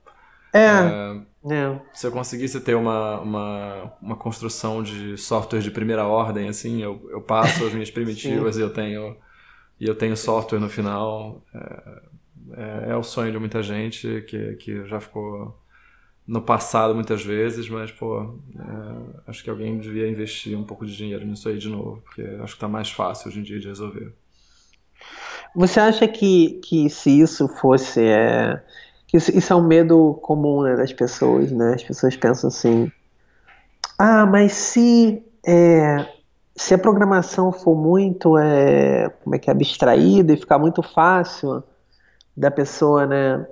[0.53, 1.81] é, é, é.
[1.93, 7.09] Se eu conseguisse ter uma, uma, uma construção de software de primeira ordem, assim, eu,
[7.11, 9.17] eu passo as minhas primitivas e eu tenho
[9.81, 11.43] e eu tenho software no final.
[11.53, 12.13] É,
[12.55, 15.59] é, é, o sonho de muita gente que, que já ficou
[16.27, 20.97] no passado muitas vezes, mas, pô, é, acho que alguém devia investir um pouco de
[20.97, 23.67] dinheiro nisso aí de novo, porque acho que tá mais fácil hoje em dia de
[23.67, 24.15] resolver.
[25.55, 28.01] Você acha que, que se isso fosse.
[28.01, 28.63] É,
[29.13, 31.75] isso, é um medo comum né, das pessoas, né?
[31.75, 32.91] As pessoas pensam assim.
[33.99, 35.23] Ah, mas se.
[35.47, 36.07] É,
[36.55, 41.63] se a programação for muito é, como é que é, abstraída e ficar muito fácil
[42.37, 43.47] da pessoa né,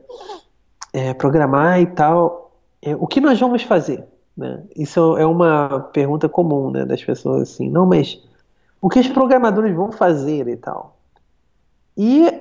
[0.93, 4.05] é, programar e tal, é, o que nós vamos fazer?
[4.37, 4.63] Né?
[4.77, 8.23] Isso é uma pergunta comum né, das pessoas assim, não, mas
[8.81, 10.97] o que os programadores vão fazer e tal?
[11.97, 12.33] E,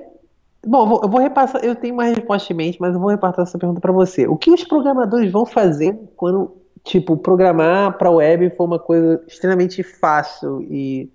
[0.66, 3.58] bom, eu vou repassar, eu tenho uma resposta em mente, mas eu vou repassar essa
[3.58, 4.26] pergunta para você.
[4.26, 9.82] O que os programadores vão fazer quando, tipo, programar para web for uma coisa extremamente
[9.82, 11.10] fácil e,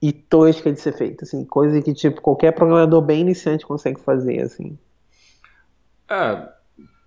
[0.00, 4.40] e tosca de ser feita, assim, coisa que, tipo, qualquer programador bem iniciante consegue fazer,
[4.40, 4.78] assim?
[6.08, 6.48] É,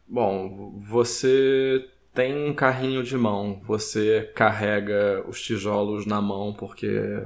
[0.08, 7.24] Bom, você tem um carrinho de mão, você carrega os tijolos na mão porque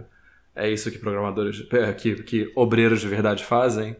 [0.55, 3.97] é isso que programadores, é, que, que obreiros de verdade fazem.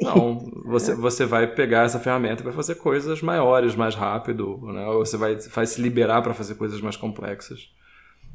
[0.00, 4.86] Então, você, você vai pegar essa ferramenta vai fazer coisas maiores, mais rápido, né?
[4.86, 7.70] Ou você vai, vai se liberar para fazer coisas mais complexas.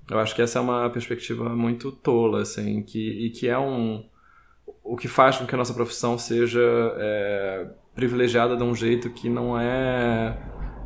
[0.09, 4.03] Eu acho que essa é uma perspectiva muito tola, assim, que, e que é um...
[4.83, 6.61] O que faz com que a nossa profissão seja
[6.97, 10.35] é, privilegiada de um jeito que não é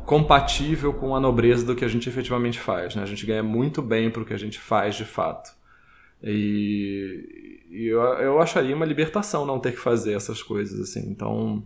[0.04, 2.94] compatível com a nobreza do que a gente efetivamente faz.
[2.94, 3.02] Né?
[3.02, 5.50] A gente ganha muito bem para o que a gente faz de fato.
[6.24, 11.10] E, e eu, eu acharia uma libertação não ter que fazer essas coisas assim.
[11.10, 11.62] Então,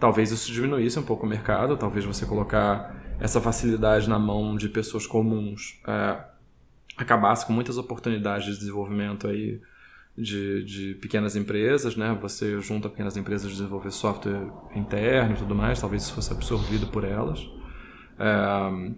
[0.00, 4.68] talvez isso diminuísse um pouco o mercado, talvez você colocar essa facilidade na mão de
[4.68, 6.24] pessoas comuns é,
[6.96, 9.60] acabasse com muitas oportunidades de desenvolvimento aí
[10.16, 12.16] de, de pequenas empresas, né?
[12.20, 16.86] Você junta pequenas empresas de desenvolver software interno e tudo mais, talvez isso fosse absorvido
[16.86, 17.46] por elas.
[18.18, 18.92] É,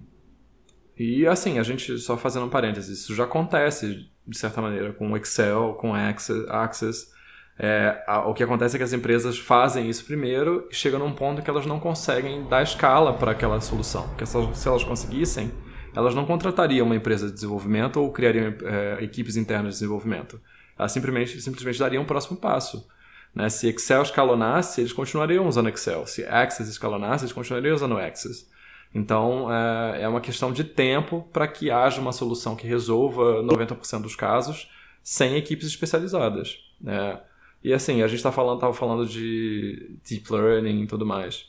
[0.97, 5.17] e assim, a gente, só fazendo um parênteses, isso já acontece de certa maneira com
[5.17, 6.47] Excel, com Access.
[6.49, 7.15] Access.
[7.59, 11.13] É, a, o que acontece é que as empresas fazem isso primeiro e chegam num
[11.13, 14.09] ponto que elas não conseguem dar escala para aquela solução.
[14.09, 15.53] Porque se elas, se elas conseguissem,
[15.95, 20.41] elas não contratariam uma empresa de desenvolvimento ou criariam é, equipes internas de desenvolvimento
[20.79, 22.87] ela simplesmente, simplesmente daria um próximo passo.
[23.35, 23.49] Né?
[23.49, 26.07] Se Excel escalonasse, eles continuariam usando Excel.
[26.07, 28.47] Se Access escalonasse, eles continuariam usando Access.
[28.95, 34.03] Então, é, é uma questão de tempo para que haja uma solução que resolva 90%
[34.03, 34.71] dos casos
[35.03, 36.59] sem equipes especializadas.
[36.81, 37.21] Né?
[37.63, 41.47] E assim, a gente tá falando, falando de deep learning e tudo mais.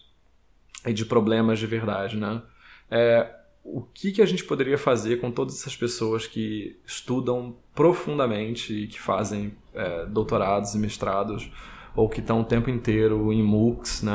[0.86, 2.42] E de problemas de verdade, né?
[2.90, 3.30] É,
[3.64, 8.88] o que, que a gente poderia fazer com todas essas pessoas que estudam profundamente e
[8.88, 11.50] que fazem é, doutorados e mestrados
[11.96, 14.14] ou que estão o tempo inteiro em MOOCs, né,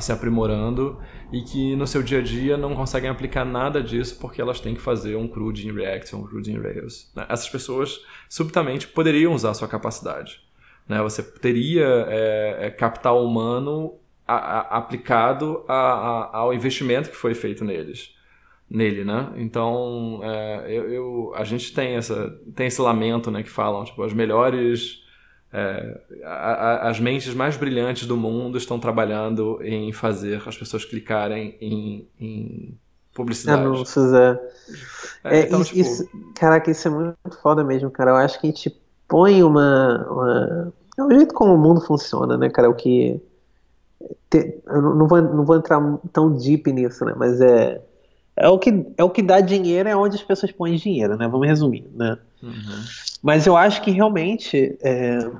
[0.00, 0.98] se aprimorando
[1.32, 4.74] e que no seu dia a dia não conseguem aplicar nada disso porque elas têm
[4.74, 7.12] que fazer um CRUD em React um CRUD em Rails.
[7.14, 7.24] Né?
[7.28, 10.40] Essas pessoas subitamente poderiam usar a sua capacidade.
[10.88, 11.00] Né?
[11.02, 13.94] Você teria é, é, capital humano
[14.26, 18.18] a, a, aplicado a, ao investimento que foi feito neles
[18.72, 19.32] nele, né?
[19.34, 23.42] Então, é, eu, eu, a gente tem, essa, tem esse lamento, né?
[23.42, 25.02] Que falam, tipo, as melhores...
[25.52, 30.84] É, a, a, as mentes mais brilhantes do mundo estão trabalhando em fazer as pessoas
[30.84, 32.78] clicarem em, em
[33.12, 33.62] publicidade.
[33.62, 34.40] Anúncios, é.
[35.24, 35.80] é, é então, isso, tipo...
[35.80, 38.12] isso, caraca, isso é muito foda mesmo, cara.
[38.12, 40.72] Eu acho que a gente põe uma, uma...
[40.96, 42.70] É o jeito como o mundo funciona, né, cara?
[42.70, 43.20] O que...
[44.32, 45.80] Eu não vou, não vou entrar
[46.12, 47.12] tão deep nisso, né?
[47.16, 47.82] Mas é...
[48.40, 51.28] É o, que, é o que dá dinheiro, é onde as pessoas põem dinheiro, né?
[51.28, 52.16] Vamos resumir, né?
[52.42, 52.84] Uhum.
[53.22, 54.76] Mas eu acho que realmente...
[54.82, 55.30] É,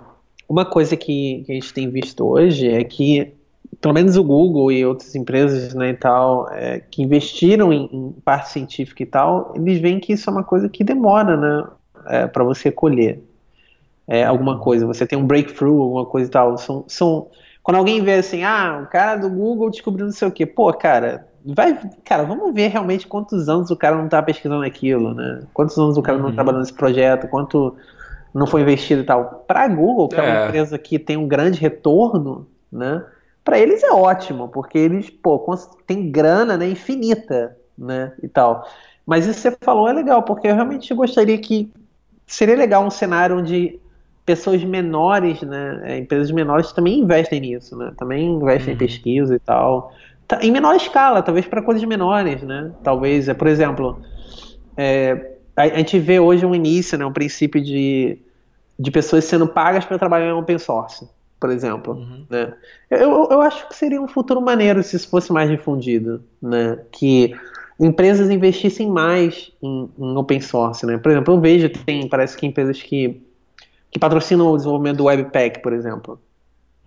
[0.50, 3.32] uma coisa que, que a gente tem visto hoje é que
[3.80, 8.12] pelo menos o Google e outras empresas né, e tal, é, que investiram em, em,
[8.24, 11.68] parte científica e tal, eles veem que isso é uma coisa que demora, né,
[12.06, 13.22] é, para você colher
[14.08, 14.86] é, alguma coisa.
[14.86, 16.58] Você tem um breakthrough, alguma coisa e tal.
[16.58, 17.28] São, são,
[17.62, 20.72] quando alguém vê assim, ah, o cara do Google descobriu não sei o quê, pô,
[20.72, 25.42] cara, vai, cara, vamos ver realmente quantos anos o cara não está pesquisando aquilo, né?
[25.52, 26.24] Quantos anos o cara uhum.
[26.24, 27.76] não trabalhou nesse projeto, quanto
[28.34, 29.44] não foi investido e tal.
[29.46, 30.18] Para a Google, que é.
[30.18, 33.04] é uma empresa que tem um grande retorno, né?
[33.44, 35.42] para eles é ótimo, porque eles, pô,
[35.86, 38.64] tem grana, né, infinita, né, e tal.
[39.04, 41.72] Mas isso que você falou é legal, porque eu realmente gostaria que
[42.26, 43.80] seria legal um cenário onde
[44.24, 48.74] pessoas menores, né, é, empresas menores também investem nisso, né, também investem uhum.
[48.74, 49.94] em pesquisa e tal, tá,
[50.40, 54.00] em menor escala, talvez para coisas menores, né, talvez, é, por exemplo,
[54.76, 58.18] é, a, a, gente vê hoje um início, né, um princípio de,
[58.78, 61.08] de pessoas sendo pagas para trabalhar em open source
[61.40, 61.94] por exemplo.
[61.94, 62.26] Uhum.
[62.28, 62.52] Né?
[62.90, 66.78] Eu, eu acho que seria um futuro maneiro se isso fosse mais difundido, né?
[66.92, 67.34] Que
[67.80, 70.98] empresas investissem mais em, em, open source, né?
[70.98, 73.22] Por exemplo, eu vejo tem parece que empresas que
[73.90, 76.20] que patrocinam o desenvolvimento do Webpack, por exemplo.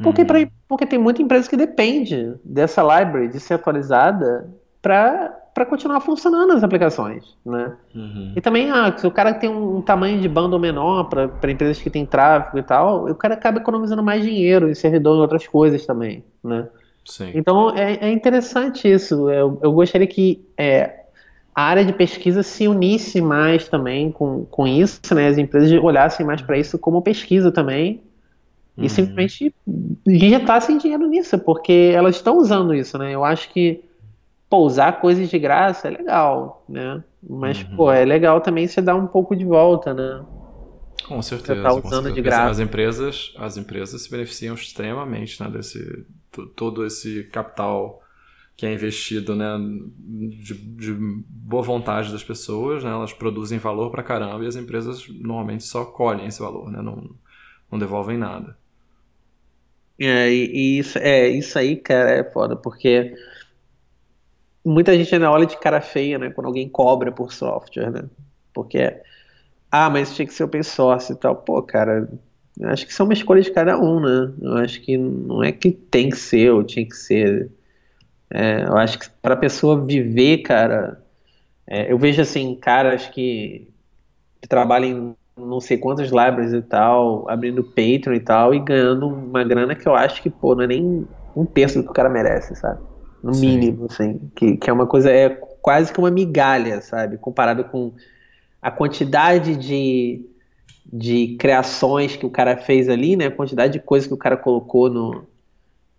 [0.03, 0.27] Porque, uhum.
[0.27, 4.49] pra, porque tem muita empresa que depende dessa library de ser atualizada
[4.81, 7.73] para continuar funcionando as aplicações, né?
[7.95, 8.33] Uhum.
[8.35, 11.89] E também, ah, se o cara tem um, tamanho de bundle menor para empresas que
[11.89, 15.85] têm tráfego e tal, o cara acaba economizando mais dinheiro em servidor e outras coisas
[15.85, 16.67] também, né?
[17.05, 17.31] Sim.
[17.33, 19.29] Então é, é interessante isso.
[19.29, 21.03] Eu, eu gostaria que é,
[21.53, 25.27] a área de pesquisa se unisse mais também com, com isso, né?
[25.27, 28.01] As empresas olhassem mais para isso como pesquisa também
[28.77, 28.89] e uhum.
[28.89, 29.53] simplesmente
[30.07, 33.13] injetassem dinheiro nisso, porque elas estão usando isso, né?
[33.13, 33.83] Eu acho que
[34.53, 37.03] pô, usar coisas de graça é legal, né?
[37.27, 37.75] Mas, uhum.
[37.75, 40.23] pô, é legal também você dar um pouco de volta, né?
[41.07, 41.55] Com certeza.
[41.55, 42.13] Você tá usando certeza.
[42.13, 42.51] de graça.
[42.51, 46.05] As empresas, as empresas se beneficiam extremamente, né, desse
[46.55, 47.99] todo esse capital
[48.55, 49.57] que é investido, né,
[49.97, 50.93] de, de
[51.27, 52.91] boa vontade das pessoas, né?
[52.91, 56.79] Elas produzem valor pra caramba e as empresas normalmente só colhem esse valor, né?
[56.79, 57.09] Não,
[57.71, 58.55] não devolvem nada.
[60.05, 63.15] É, e, isso, é, isso aí, cara, é foda, porque
[64.63, 68.03] muita gente ainda olha de cara feia, né, quando alguém cobra por software, né?
[68.53, 69.01] Porque,
[69.71, 71.35] ah, mas tinha que ser open source e tal.
[71.35, 72.09] Pô, cara,
[72.63, 74.33] acho que é uma escolha de cada um, né?
[74.41, 77.49] Eu acho que não é que tem que ser ou tinha que ser.
[78.29, 81.03] É, eu acho que para a pessoa viver, cara,
[81.67, 83.67] é, eu vejo assim, caras que,
[84.41, 89.43] que trabalham não sei quantas libraries e tal, abrindo Patreon e tal, e ganhando uma
[89.43, 92.09] grana que eu acho que, pô, não é nem um terço do que o cara
[92.09, 92.79] merece, sabe?
[93.23, 93.57] no Sim.
[93.57, 95.29] mínimo, assim, que, que é uma coisa, é
[95.61, 97.93] quase que uma migalha, sabe, comparado com
[98.61, 100.25] a quantidade de,
[100.85, 104.35] de criações que o cara fez ali, né, a quantidade de coisas que o cara
[104.35, 105.23] colocou no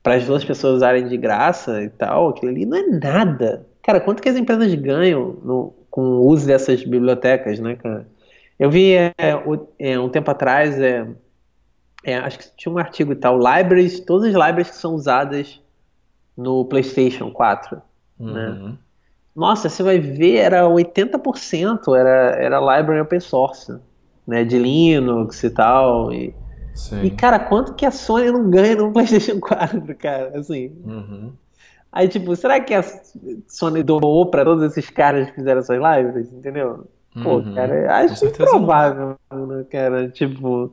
[0.02, 3.66] para as duas pessoas usarem de graça e tal, aquilo ali não é nada.
[3.82, 8.06] Cara, quanto que as empresas ganham no, com o uso dessas bibliotecas, né, cara?
[8.58, 9.12] Eu vi é,
[9.78, 11.06] é, um tempo atrás, é,
[12.04, 15.60] é, acho que tinha um artigo e tal, libraries, todas as libraries que são usadas
[16.36, 17.82] no PlayStation 4, né?
[18.20, 18.68] uhum.
[18.68, 18.78] né?
[19.34, 23.76] Nossa, você vai ver, era 80% era, era library open source,
[24.26, 24.44] né?
[24.44, 26.12] De Linux e tal.
[26.12, 26.32] E,
[27.02, 30.38] e, cara, quanto que a Sony não ganha no PlayStation 4, cara?
[30.38, 30.72] Assim.
[30.84, 31.32] Uhum.
[31.90, 32.84] Aí, tipo, será que a
[33.48, 36.32] Sony doou pra todos esses caras que fizeram essas lives?
[36.32, 36.86] Entendeu?
[37.22, 37.54] Pô, uhum.
[37.54, 40.08] cara, acho improvável, né, cara?
[40.08, 40.72] Tipo.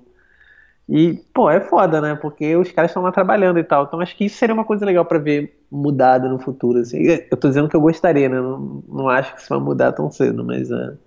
[0.89, 2.15] E, pô, é foda, né?
[2.15, 3.85] Porque os caras estão lá trabalhando e tal.
[3.85, 6.79] Então acho que isso seria uma coisa legal para ver mudada no futuro.
[6.79, 6.97] Assim.
[7.29, 8.41] Eu tô dizendo que eu gostaria, né?
[8.41, 10.97] Não, não acho que isso vai mudar tão cedo, mas uh,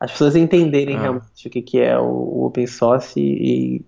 [0.00, 1.00] as pessoas entenderem ah.
[1.00, 3.82] realmente o que, que é o, o open source e,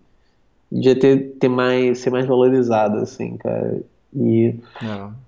[0.71, 3.83] e de ter, ter mais, ser mais valorizado, assim, cara.
[4.15, 4.55] E.
[4.83, 5.28] É.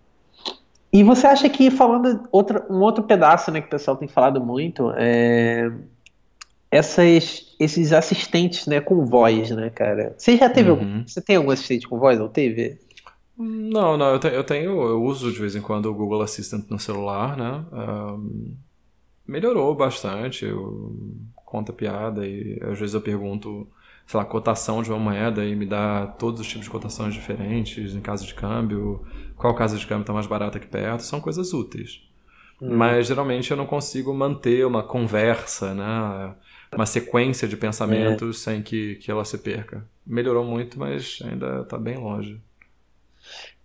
[0.92, 4.40] E você acha que, falando outra, um outro pedaço né, que o pessoal tem falado
[4.40, 5.70] muito, é,
[6.70, 10.14] essas, esses assistentes, né, com voz, né, cara?
[10.18, 10.78] Você já teve uhum.
[10.78, 12.78] algum, você tem algum assistente com voz ou teve?
[13.36, 16.68] Não, não, eu, te, eu tenho, eu uso de vez em quando o Google Assistant
[16.68, 17.64] no celular, né?
[17.72, 18.54] Um,
[19.26, 20.94] melhorou bastante, eu
[21.44, 23.66] conta piada e às vezes eu pergunto,
[24.10, 27.94] sei lá, cotação de uma moeda e me dá todos os tipos de cotações diferentes
[27.94, 29.06] em casa de câmbio,
[29.36, 32.02] qual casa de câmbio está mais barata aqui perto, são coisas úteis.
[32.60, 32.76] Hum.
[32.76, 36.34] Mas geralmente eu não consigo manter uma conversa, né?
[36.74, 38.50] Uma sequência de pensamentos é.
[38.50, 39.86] sem que, que ela se perca.
[40.04, 42.40] Melhorou muito, mas ainda está bem longe.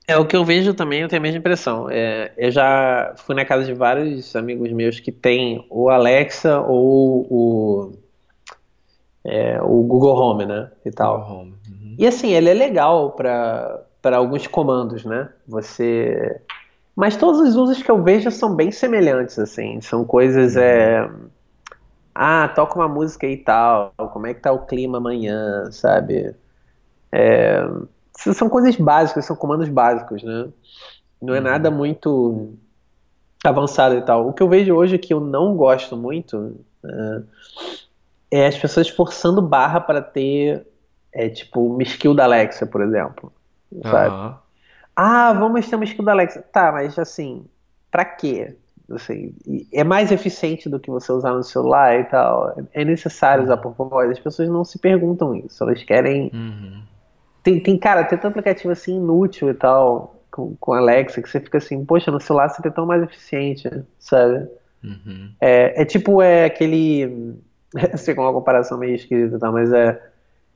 [0.07, 1.89] É o que eu vejo também, eu tenho a mesma impressão.
[1.89, 7.25] É, eu já fui na casa de vários amigos meus que têm o Alexa ou
[7.31, 8.04] o,
[9.25, 10.71] é, o Google Home, né?
[10.85, 11.19] E tal.
[11.19, 11.55] Home.
[11.69, 11.95] Uhum.
[11.97, 15.29] E assim, ele é legal para alguns comandos, né?
[15.47, 16.39] Você.
[16.95, 19.81] Mas todos os usos que eu vejo são bem semelhantes, assim.
[19.81, 20.55] São coisas.
[20.55, 21.01] É...
[21.01, 21.29] Uhum.
[22.13, 23.91] Ah, toca uma música e tal.
[24.13, 26.33] Como é que tá o clima amanhã, sabe?
[27.11, 27.65] É
[28.17, 30.47] são coisas básicas, são comandos básicos, né?
[31.21, 31.43] Não é uhum.
[31.43, 32.53] nada muito
[33.43, 34.27] avançado e tal.
[34.27, 37.21] O que eu vejo hoje que eu não gosto muito é,
[38.35, 40.65] é as pessoas forçando barra para ter,
[41.11, 43.31] é, tipo, uma skill da Alexa, por exemplo.
[43.83, 44.15] Sabe?
[44.15, 44.33] Uhum.
[44.95, 46.41] Ah, vamos ter uma skill da Alexa.
[46.41, 47.45] Tá, mas assim,
[47.91, 48.55] pra quê?
[48.91, 49.33] Assim,
[49.73, 52.55] é mais eficiente do que você usar no celular e tal.
[52.71, 54.11] É necessário usar por voz.
[54.11, 55.63] As pessoas não se perguntam isso.
[55.63, 56.29] Elas querem.
[56.33, 56.83] Uhum
[57.45, 61.39] tem, tem, cara, tem tanto aplicativo assim inútil e tal, com, com Alexa, que você
[61.39, 63.69] fica assim, poxa, no celular você é tão mais eficiente,
[63.99, 64.47] sabe?
[64.83, 65.31] Uhum.
[65.39, 67.37] É, é tipo, é aquele.
[67.97, 69.51] Sei como é uma comparação meio esquisita, tá?
[69.51, 70.01] mas é,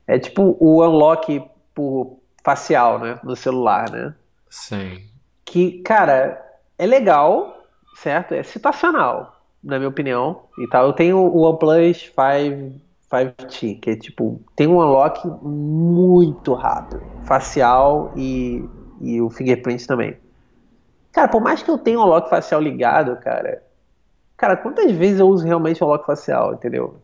[0.06, 1.42] é tipo o unlock
[1.74, 3.18] por facial, né?
[3.22, 4.14] No celular, né?
[4.48, 5.04] Sim.
[5.44, 6.44] Que, cara,
[6.78, 7.64] é legal,
[7.96, 8.34] certo?
[8.34, 10.42] É situacional, na minha opinião.
[10.58, 10.86] E tal.
[10.86, 18.12] Eu tenho o OnePlus 5 5T, que é tipo, tem um unlock muito rápido, facial
[18.16, 18.64] e,
[19.00, 20.16] e o fingerprint também.
[21.10, 23.64] Cara, por mais que eu tenha o unlock facial ligado, cara,
[24.36, 27.02] cara, quantas vezes eu uso realmente o unlock facial, entendeu?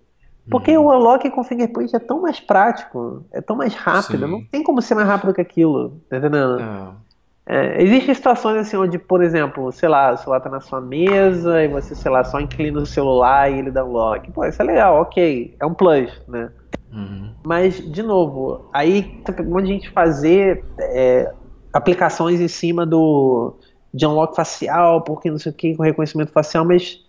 [0.51, 0.87] Porque uhum.
[0.87, 4.31] o unlock com fingerprint é tão mais prático, é tão mais rápido, Sim.
[4.33, 6.61] não tem como ser mais rápido que aquilo, tá entendendo?
[6.61, 7.07] É.
[7.49, 11.63] É, existem situações assim onde, por exemplo, sei lá, o celular tá na sua mesa
[11.63, 14.33] e você, sei lá, só inclina o celular e ele dá um lock.
[14.33, 15.55] Pô, isso é legal, ok.
[15.61, 16.51] É um plus, né?
[16.93, 17.33] Uhum.
[17.45, 21.33] Mas, de novo, aí tá um monte de gente fazer é,
[21.73, 23.55] aplicações em cima do
[23.95, 27.06] de unlock facial, porque não sei o que, com reconhecimento facial, mas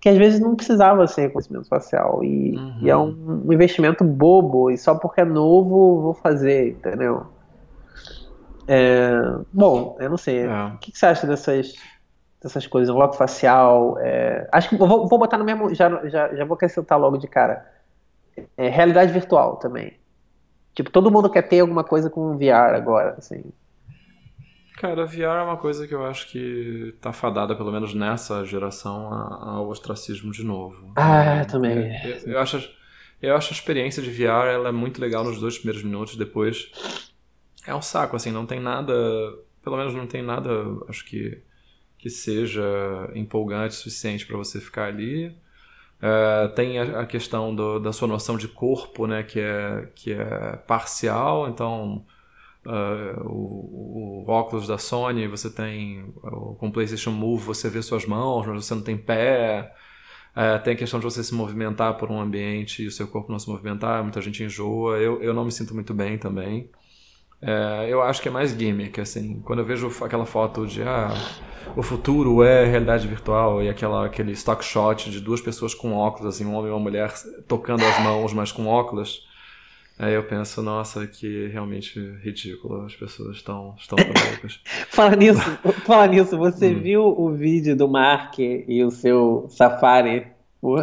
[0.00, 2.24] que às vezes não precisava ser reconhecimento facial.
[2.24, 2.78] E, uhum.
[2.80, 7.26] e é um, um investimento bobo, e só porque é novo vou fazer, entendeu?
[8.66, 9.10] É,
[9.52, 10.46] bom, eu não sei.
[10.46, 10.64] É.
[10.66, 11.74] O que, que, você acha dessas,
[12.40, 12.94] dessas coisas?
[12.94, 13.98] Logo facial.
[14.00, 15.74] É, acho que vou, vou botar no mesmo.
[15.74, 17.66] Já, já, já vou acrescentar logo de cara.
[18.56, 19.98] É, realidade virtual também.
[20.74, 23.44] Tipo, todo mundo quer ter alguma coisa com VR agora, assim.
[24.76, 29.12] Cara, VR é uma coisa que eu acho que tá fadada, pelo menos nessa geração,
[29.12, 30.92] ao ostracismo de novo.
[30.96, 31.94] Ah, também.
[32.04, 32.70] Eu, eu, acho,
[33.20, 36.70] eu acho a experiência de VR ela é muito legal nos dois primeiros minutos, depois
[37.66, 38.92] é um saco, assim, não tem nada.
[39.62, 40.50] Pelo menos não tem nada,
[40.88, 41.40] acho que,
[41.98, 42.62] que seja
[43.14, 45.28] empolgante o suficiente para você ficar ali.
[46.02, 50.12] Uh, tem a, a questão do, da sua noção de corpo, né, que é, que
[50.12, 52.04] é parcial, então
[52.66, 56.12] uh, o, o, óculos da Sony, você tem,
[56.58, 59.74] com o PlayStation Move, você vê suas mãos, mas você não tem pé.
[60.34, 63.30] Uh, tem a questão de você se movimentar por um ambiente e o seu corpo
[63.30, 64.96] não se movimentar, muita gente enjoa.
[64.98, 66.70] Eu, eu não me sinto muito bem também.
[67.42, 69.40] É, eu acho que é mais gimmick, assim.
[69.44, 71.12] Quando eu vejo aquela foto de ah,
[71.76, 76.34] o futuro é realidade virtual e aquela, aquele stock shot de duas pessoas com óculos,
[76.34, 77.12] assim, um homem e uma mulher
[77.48, 79.26] tocando as mãos, mas com óculos.
[80.02, 84.60] Aí eu penso, nossa, que realmente ridículo, as pessoas estão, estão loucas.
[84.90, 85.40] fala nisso,
[85.86, 86.80] fala nisso, você hum.
[86.80, 90.26] viu o vídeo do Mark e o seu Safari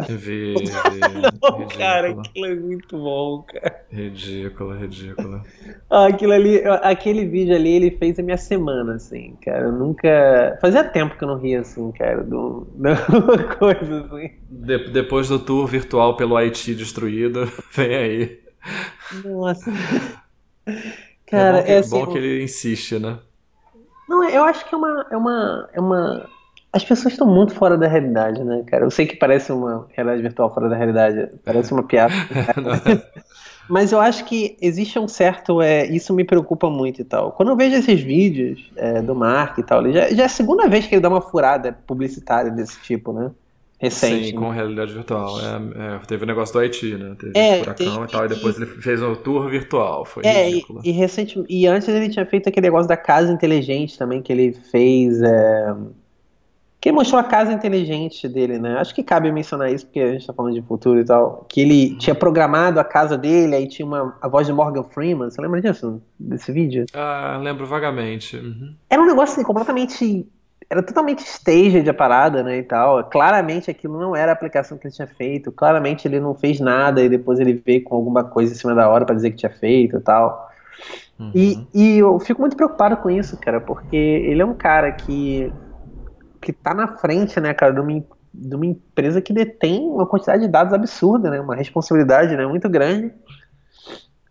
[0.08, 0.54] Vi, vi.
[1.42, 3.82] Não, cara, aquilo é muito bom, cara.
[3.90, 5.42] Ridículo, ridículo.
[5.88, 9.64] Ah, aquilo ali, aquele vídeo ali, ele fez a minha semana, assim, cara.
[9.64, 10.58] Eu nunca.
[10.60, 12.94] Fazia tempo que eu não ria, assim, cara, de uma
[13.58, 14.30] coisa assim.
[14.50, 18.40] De, depois do tour virtual pelo Haiti destruído, vem aí.
[19.24, 19.70] Nossa.
[21.26, 23.18] Cara, é bom que, é assim, bom que ele insiste, né?
[24.08, 25.06] Não, eu acho que é uma.
[25.10, 26.28] É uma, é uma
[26.72, 28.84] as pessoas estão muito fora da realidade, né, cara?
[28.84, 32.14] Eu sei que parece uma realidade virtual fora da realidade, parece uma piada.
[33.68, 35.62] Mas eu acho que existe um certo.
[35.62, 37.32] É, isso me preocupa muito e tal.
[37.32, 40.68] Quando eu vejo esses vídeos é, do Mark e tal, já, já é a segunda
[40.68, 43.30] vez que ele dá uma furada publicitária desse tipo, né?
[43.80, 44.26] Recente.
[44.26, 44.38] Sim, né?
[44.38, 45.40] com realidade virtual.
[45.40, 47.16] É, é, teve o negócio do Haiti, né?
[47.18, 50.04] Teve é, furacão e tal, e depois ele fez um tour virtual.
[50.04, 50.82] Foi é, ridículo.
[50.84, 54.30] E, e, recente, e antes ele tinha feito aquele negócio da casa inteligente também, que
[54.30, 55.22] ele fez.
[55.22, 55.74] É,
[56.78, 58.76] que mostrou a casa inteligente dele, né?
[58.78, 61.46] Acho que cabe mencionar isso, porque a gente tá falando de futuro e tal.
[61.48, 65.30] Que ele tinha programado a casa dele, aí tinha uma, a voz de Morgan Freeman.
[65.30, 66.02] Você lembra disso?
[66.18, 66.84] Desse vídeo?
[66.92, 68.36] Ah, lembro vagamente.
[68.36, 68.74] Uhum.
[68.90, 70.26] Era um negócio assim, completamente
[70.70, 73.02] era totalmente staged a parada, né, e tal.
[73.10, 75.50] Claramente aquilo não era a aplicação que ele tinha feito.
[75.50, 78.88] Claramente ele não fez nada e depois ele veio com alguma coisa em cima da
[78.88, 80.48] hora para dizer que tinha feito e tal.
[81.18, 81.32] Uhum.
[81.34, 85.52] E, e eu fico muito preocupado com isso, cara, porque ele é um cara que
[86.40, 88.02] que tá na frente, né, cara, de uma,
[88.32, 92.66] de uma empresa que detém uma quantidade de dados absurda, né, uma responsabilidade, né, muito
[92.66, 93.12] grande.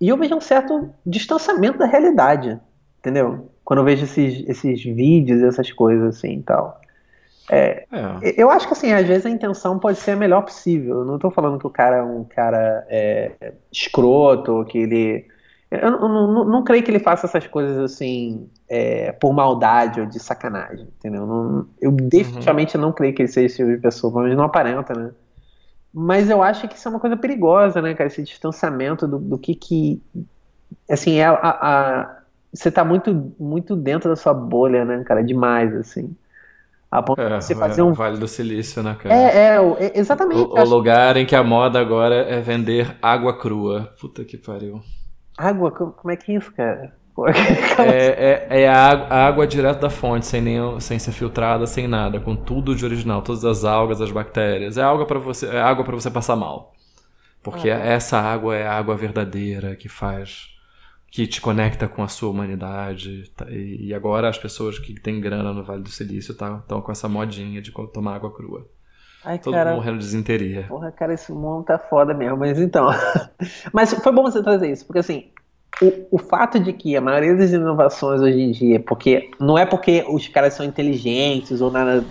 [0.02, 2.60] E eu vejo um certo distanciamento da realidade,
[2.98, 3.52] entendeu?
[3.70, 6.82] Quando eu vejo esses, esses vídeos, essas coisas assim e tal.
[7.51, 8.34] É, é.
[8.36, 11.01] Eu acho que assim, às vezes a intenção pode ser a melhor possível.
[11.01, 15.28] Eu não estou falando que o cara é um cara é, escroto, que ele
[15.70, 20.07] eu não, não, não, creio que ele faça essas coisas assim é, por maldade ou
[20.07, 21.28] de sacanagem, entendeu?
[21.28, 22.82] Não, eu definitivamente uhum.
[22.82, 25.11] não creio que ele seja esse tipo de pessoa, mas não aparenta, né?
[25.93, 28.07] Mas eu acho que isso é uma coisa perigosa, né, cara?
[28.07, 30.01] Esse distanciamento do, do que que.
[30.89, 32.18] Assim, é a, a,
[32.54, 35.24] você tá muito, muito dentro da sua bolha, né, cara?
[35.24, 36.16] Demais, assim.
[36.91, 37.93] A ponto é, de você fazer é, um.
[37.93, 39.16] Vale do Silício, né, cara?
[39.16, 40.41] É, é, é exatamente.
[40.41, 43.93] O, o lugar em que a moda agora é vender água crua.
[44.00, 44.82] Puta que pariu.
[45.38, 45.72] Água?
[45.72, 46.97] Como é que é isso, cara?
[47.80, 51.68] É, é, é a, água, a, água, direto da fonte, sem, nem, sem ser filtrada,
[51.68, 54.78] sem nada, com tudo de original, todas as algas, as bactérias.
[54.78, 56.72] É água para você, é água para você passar mal.
[57.43, 60.47] Porque ah, essa água é a água verdadeira que faz
[61.12, 63.32] que te conecta com a sua humanidade.
[63.36, 63.45] Tá?
[63.49, 67.10] E agora as pessoas que têm grana no Vale do Silício estão tá, com essa
[67.10, 68.68] modinha de tomar água crua.
[69.24, 70.64] Ai, Todo cara, mundo morrendo de desinteria.
[70.64, 72.38] Porra, cara, esse mundo tá foda mesmo.
[72.38, 72.88] Mas então.
[73.74, 75.30] mas foi bom você trazer isso, porque assim,
[75.82, 79.66] o, o fato de que a maioria das inovações hoje em dia, porque não é
[79.66, 82.03] porque os caras são inteligentes ou nada.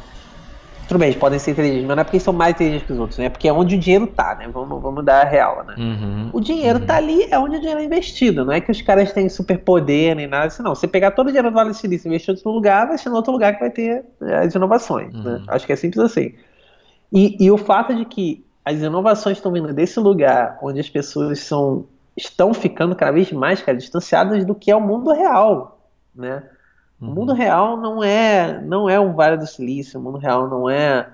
[0.88, 2.98] Tudo bem, eles podem ser inteligentes, mas não é porque são mais inteligentes que os
[2.98, 3.26] outros, né?
[3.26, 4.48] É porque é onde o dinheiro tá, né?
[4.48, 5.74] Vamos, vamos dar a real, né?
[5.76, 6.86] Uhum, o dinheiro uhum.
[6.86, 8.42] tá ali, é onde o dinheiro é investido.
[8.42, 10.74] Não é que os caras têm superpoder nem nada assim, não.
[10.74, 12.96] Você pegar todo o dinheiro do Vale do Silício e investir em outro lugar, vai
[12.96, 14.02] ser em outro lugar que vai ter
[14.42, 15.20] as inovações, né?
[15.20, 15.38] uhum.
[15.40, 15.44] né?
[15.48, 16.34] Acho que é simples assim.
[17.12, 21.40] E, e o fato de que as inovações estão vindo desse lugar onde as pessoas
[21.40, 21.84] são,
[22.16, 25.82] estão ficando cada vez mais cara, distanciadas do que é o mundo real,
[26.14, 26.44] né?
[27.00, 27.10] Uhum.
[27.10, 30.68] O mundo real não é não é um Vale do Silício, o mundo real não
[30.68, 31.08] é,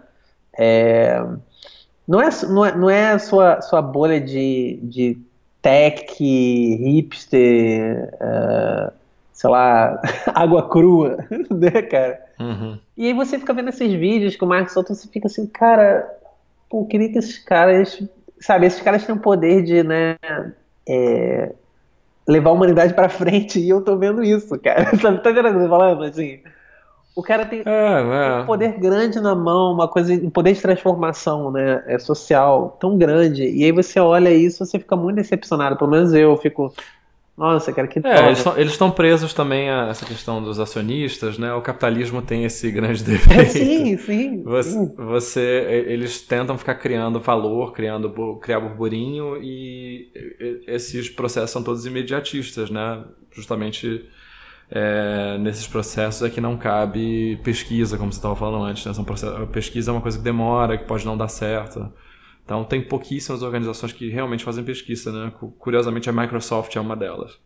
[0.58, 1.22] é
[2.06, 5.18] não é não é, não é a sua, sua bolha de, de
[5.60, 8.92] tech, hipster, uh,
[9.32, 10.00] sei lá,
[10.34, 11.18] água crua,
[11.50, 12.24] né, cara?
[12.38, 12.78] Uhum.
[12.96, 16.06] E aí você fica vendo esses vídeos com o Marcos Souto, você fica assim, cara,
[16.68, 18.02] pô, eu queria que esses caras,
[18.38, 20.16] sabe, esses caras têm o poder de, né,
[20.86, 21.52] é,
[22.26, 24.94] levar a humanidade para frente e eu tô vendo isso, cara.
[24.98, 26.04] Sabe, tá vendo o que eu tô falando?
[26.04, 26.40] Assim,
[27.14, 28.42] o cara tem, é, é.
[28.42, 32.98] um poder grande na mão, uma coisa, um poder de transformação, né, é social tão
[32.98, 33.44] grande.
[33.44, 35.76] E aí você olha isso, você fica muito decepcionado.
[35.76, 36.72] Pelo menos eu fico,
[37.36, 41.52] nossa, cara, que é, eles estão presos também a essa questão dos acionistas, né?
[41.52, 43.40] O capitalismo tem esse grande defeito.
[43.40, 44.42] É, sim, sim.
[44.44, 50.12] Você, você, eles tentam ficar criando valor, criando criar burburinho e
[50.68, 53.04] esses processos são todos imediatistas, né?
[53.32, 54.08] Justamente
[54.70, 58.86] é, nesses processos é que não cabe pesquisa, como você estava falando antes.
[58.86, 58.94] Né?
[58.94, 61.92] São processos, pesquisa é uma coisa que demora, que pode não dar certo.
[62.44, 65.32] Então tem pouquíssimas organizações que realmente fazem pesquisa, né?
[65.58, 67.38] Curiosamente a Microsoft é uma delas.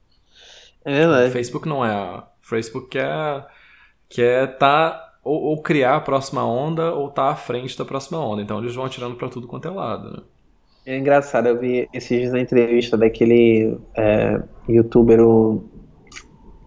[0.84, 1.28] É verdade.
[1.28, 2.18] O Facebook não é.
[2.18, 3.46] O Facebook quer,
[4.09, 8.42] quer tá ou, ou, criar a próxima onda ou tá à frente da próxima onda.
[8.42, 10.22] Então eles vão atirando para tudo quanto é lado, né?
[10.86, 15.62] É engraçado, eu vi esses dias na entrevista daquele é, youtuber, o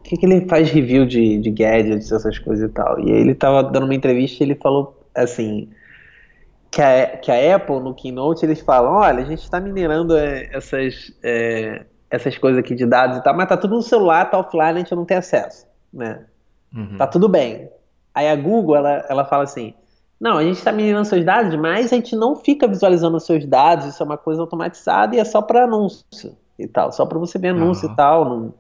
[0.04, 3.00] que, que ele faz review de, de gadgets, essas coisas e tal.
[3.00, 5.70] E aí ele tava dando uma entrevista e ele falou assim
[6.72, 10.50] que a, que a Apple, no Keynote, eles falam, olha, a gente está minerando é,
[10.54, 14.40] essas, é, essas coisas aqui de dados e tal, mas tá tudo no celular, tá
[14.40, 16.26] offline, a gente não tem acesso, né?
[16.74, 16.98] Uhum.
[16.98, 17.70] Tá tudo bem.
[18.16, 19.74] Aí a Google, ela, ela fala assim,
[20.18, 23.46] não, a gente está minerando seus dados, mas a gente não fica visualizando os seus
[23.46, 27.20] dados, isso é uma coisa automatizada e é só para anúncio e tal, só para
[27.20, 27.94] você ver anúncio uhum.
[27.94, 28.26] e tal.
[28.26, 28.54] Não...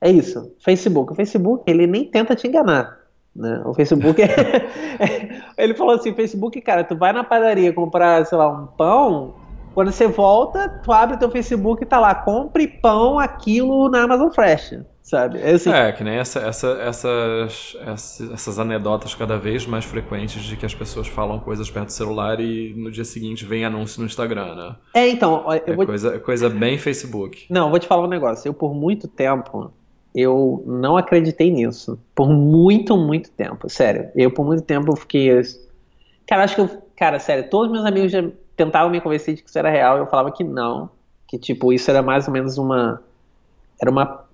[0.00, 0.54] É isso.
[0.60, 1.12] Facebook.
[1.12, 2.98] O Facebook, ele nem tenta te enganar.
[3.34, 3.62] Né?
[3.64, 4.28] O Facebook é,
[5.56, 9.34] Ele falou assim: Facebook, cara, tu vai na padaria comprar, sei lá, um pão.
[9.74, 14.28] Quando você volta, tu abre teu Facebook e tá lá, compre pão, aquilo na Amazon
[14.30, 15.38] Fresh, sabe?
[15.40, 15.70] É, assim.
[15.70, 20.66] é que nem essa, essa, essas, essas, essas anedotas cada vez mais frequentes de que
[20.66, 24.56] as pessoas falam coisas perto do celular e no dia seguinte vem anúncio no Instagram,
[24.56, 24.76] né?
[24.94, 25.44] É, então.
[25.46, 25.86] Eu é vou...
[25.86, 27.46] coisa, coisa bem Facebook.
[27.48, 28.48] Não, vou te falar um negócio.
[28.48, 29.72] Eu, por muito tempo,
[30.18, 31.98] eu não acreditei nisso.
[32.14, 33.68] Por muito, muito tempo.
[33.68, 34.10] Sério.
[34.16, 35.30] Eu, por muito tempo, fiquei.
[36.26, 36.82] Cara, acho que eu.
[36.96, 39.98] Cara, sério, todos meus amigos já tentavam me convencer de que isso era real.
[39.98, 40.90] Eu falava que não.
[41.28, 43.02] Que, tipo, isso era mais ou menos uma.
[43.80, 44.24] Era uma.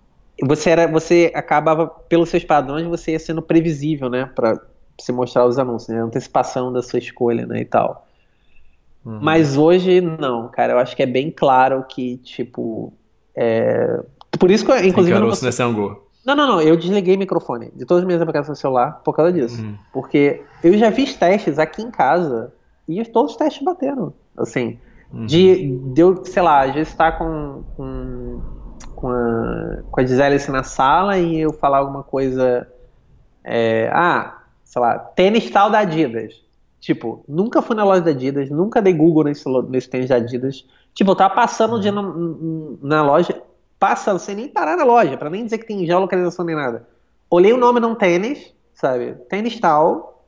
[0.43, 0.87] Você era.
[0.89, 4.31] Você acabava, pelos seus padrões, você ia sendo previsível, né?
[4.35, 4.59] Pra,
[4.99, 6.01] você mostrar os anúncios, né?
[6.01, 7.61] Antecipação da sua escolha, né?
[7.61, 8.07] E tal.
[9.05, 9.19] Uhum.
[9.21, 10.73] Mas hoje, não, cara.
[10.73, 12.93] Eu acho que é bem claro que, tipo.
[13.37, 14.01] É...
[14.39, 15.17] Por isso que, inclusive.
[15.17, 16.05] Tem anúncio nesse Angu.
[16.25, 16.61] Não, não, não.
[16.61, 19.61] Eu desliguei o microfone de todas as minhas aplicações do celular por causa disso.
[19.61, 19.77] Uhum.
[19.93, 22.53] Porque eu já fiz testes aqui em casa
[22.89, 24.15] e todos os testes bateram.
[24.37, 24.79] Assim,
[25.13, 25.27] uhum.
[25.27, 28.41] de, de eu, sei lá, às vezes estar tá com, com,
[28.95, 32.67] com, a, com a Gisele assim, na sala e eu falar alguma coisa.
[33.45, 36.43] É, ah, sei lá, tênis tal da Adidas.
[36.81, 40.67] Tipo, nunca fui na loja da Adidas, nunca dei Google nesse, nesse tênis da Adidas.
[40.95, 42.79] Tipo, eu tava passando um dia uhum.
[42.83, 43.43] na, na loja,
[43.79, 46.87] passa sem nem parar na loja, para nem dizer que tem geolocalização nem nada.
[47.31, 49.15] Olhei o nome num tênis, sabe?
[49.29, 50.23] Tênis tal,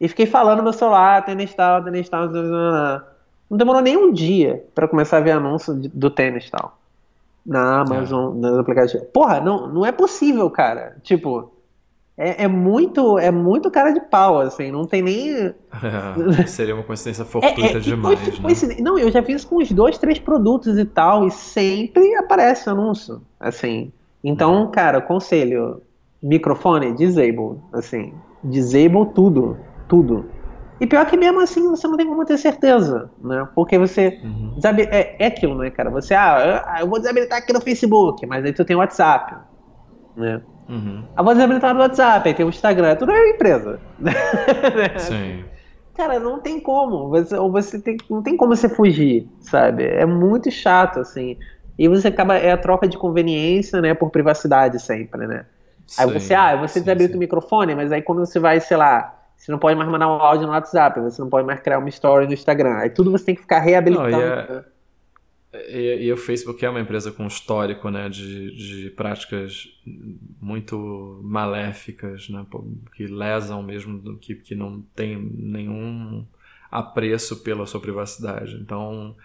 [0.00, 4.64] e fiquei falando no meu celular, tênis tal, tênis tal, não demorou nem um dia
[4.74, 6.78] para começar a ver anúncio do tênis tal.
[7.44, 8.40] Na Amazon, é.
[8.40, 9.06] nos aplicativos.
[9.08, 10.96] Porra, não, não é possível, cara.
[11.02, 11.50] Tipo,
[12.20, 15.32] é, é, muito é muito cara de pau, assim, não tem nem.
[15.32, 15.54] É,
[16.46, 18.20] seria uma coincidência fortuita é, é, demais.
[18.62, 18.76] Né?
[18.80, 23.22] Não, eu já fiz com uns dois, três produtos e tal, e sempre aparece anúncio.
[23.40, 23.90] Assim.
[24.22, 24.70] Então, uhum.
[24.70, 25.80] cara, conselho:
[26.22, 27.58] microfone, disable.
[27.72, 28.12] Assim,
[28.44, 29.56] disable tudo.
[29.88, 30.26] Tudo.
[30.78, 33.48] E pior que mesmo assim você não tem como ter certeza, né?
[33.54, 34.20] Porque você.
[34.22, 34.58] Uhum.
[34.90, 35.88] É, é aquilo, né, cara?
[35.88, 39.36] Você, ah, eu vou desabilitar aqui no Facebook, mas aí tu tem o WhatsApp.
[40.14, 40.42] Né?
[40.70, 41.02] Uhum.
[41.16, 43.80] A voz habilitada no WhatsApp, aí tem o Instagram, é tudo é empresa.
[44.98, 45.44] Sim.
[45.96, 47.08] Cara, não tem como.
[47.08, 49.84] Você, ou você tem, não tem como você fugir, sabe?
[49.84, 51.36] É muito chato, assim.
[51.76, 52.36] E você acaba.
[52.36, 53.92] É a troca de conveniência, né?
[53.92, 55.44] Por privacidade sempre, né?
[55.86, 57.16] Sim, aí você, ah, você sim, desabilita sim.
[57.16, 60.22] o microfone, mas aí quando você vai, sei lá, você não pode mais mandar um
[60.22, 62.76] áudio no WhatsApp, você não pode mais criar uma story no Instagram.
[62.76, 64.10] Aí tudo você tem que ficar reabilitando.
[64.10, 64.64] Não, é,
[65.52, 69.68] e, e, o Facebook é uma empresa com histórico né, de, de práticas
[70.40, 72.46] muito maléficas, né,
[72.94, 76.24] que lesam mesmo, que, que não tem nenhum
[76.70, 78.58] apreço pela sua privacidade.
[78.62, 79.16] Então,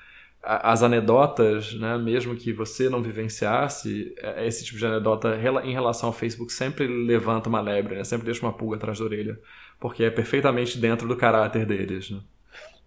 [0.41, 6.09] as anedotas, né, mesmo que você não vivenciasse, é, esse tipo de anedota em relação
[6.09, 9.39] ao Facebook sempre levanta uma lebre, né, sempre deixa uma pulga atrás da orelha,
[9.79, 12.09] porque é perfeitamente dentro do caráter deles.
[12.09, 12.19] Né?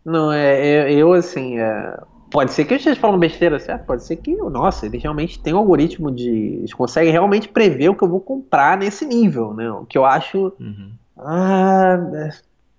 [0.04, 1.96] Não, é, eu, eu assim, é
[2.30, 3.86] Pode ser que eu esteja falando besteira, certo?
[3.86, 6.28] Pode ser que, nossa, eles realmente têm um algoritmo de.
[6.28, 9.70] Eles conseguem realmente prever o que eu vou comprar nesse nível, né?
[9.70, 10.52] O que eu acho.
[10.60, 10.92] Uhum.
[11.16, 11.98] Ah.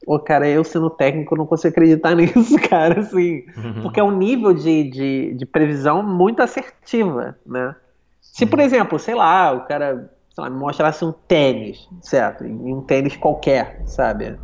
[0.05, 3.43] Pô, cara, eu sendo técnico não consigo acreditar nisso, cara, assim.
[3.57, 3.81] Uhum.
[3.81, 7.75] Porque é um nível de, de, de, previsão muito assertiva, né?
[8.21, 8.65] Se, por uhum.
[8.65, 12.45] exemplo, sei lá, o cara sei lá, me mostrasse um tênis, certo?
[12.45, 14.37] E um tênis qualquer, sabe?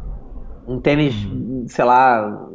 [0.67, 1.65] Um tênis, uhum.
[1.67, 2.47] sei lá,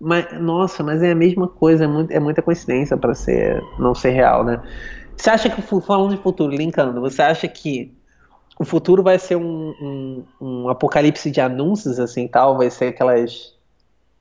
[0.00, 3.94] mas, nossa, mas é a mesma coisa, é, muito, é muita coincidência para ser não
[3.94, 4.62] ser real, né?
[5.16, 7.92] Você acha que, falando de futuro, linkando, você acha que
[8.58, 12.56] o futuro vai ser um, um, um apocalipse de anúncios, assim, tal?
[12.56, 13.54] Vai ser aquelas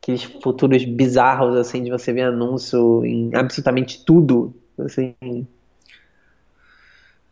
[0.02, 5.16] aqueles futuros bizarros, assim, de você ver anúncio em absolutamente tudo, assim...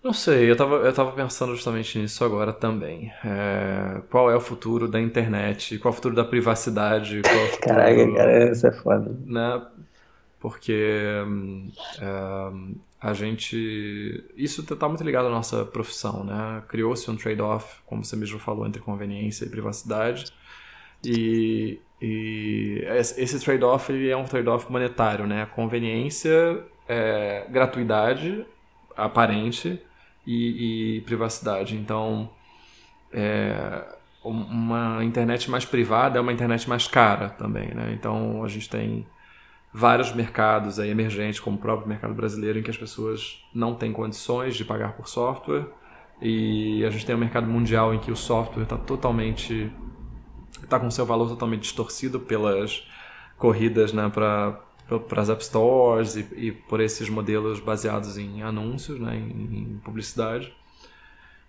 [0.07, 3.11] Não sei, eu tava, eu tava pensando justamente nisso agora também.
[3.25, 5.77] É, qual é o futuro da internet?
[5.77, 7.21] Qual é o futuro da privacidade?
[7.21, 9.13] Qual é o futuro, Caraca, cara, isso é foda.
[9.25, 9.67] Né?
[10.39, 11.03] Porque
[11.99, 12.51] é,
[13.01, 14.23] a gente.
[14.37, 16.63] Isso tá muito ligado à nossa profissão, né?
[16.69, 20.31] Criou-se um trade-off, como você mesmo falou, entre conveniência e privacidade.
[21.03, 25.45] E, e esse trade-off é um trade-off monetário, né?
[25.53, 28.45] Conveniência, é, gratuidade
[28.95, 29.81] aparente
[30.27, 31.77] e, e privacidade.
[31.77, 32.29] Então,
[33.11, 33.85] é,
[34.23, 37.93] uma internet mais privada é uma internet mais cara também, né?
[37.93, 39.07] Então, a gente tem
[39.73, 43.93] vários mercados aí emergentes, como o próprio mercado brasileiro, em que as pessoas não têm
[43.93, 45.65] condições de pagar por software.
[46.21, 49.71] E a gente tem um mercado mundial em que o software está totalmente.
[50.61, 52.85] está com seu valor totalmente distorcido pelas
[53.37, 54.59] corridas né, para
[55.07, 59.81] para as App Stores e, e, por esses modelos baseados em anúncios, né, em, em
[59.83, 60.53] publicidade.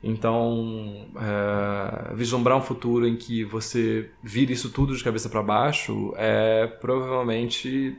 [0.02, 6.12] Então, é, vislumbrar um futuro em que você vira isso tudo de cabeça para baixo
[6.16, 7.96] é provavelmente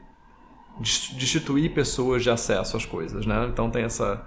[0.79, 3.49] destituir pessoas de acesso às coisas, né?
[3.51, 4.25] Então tem essa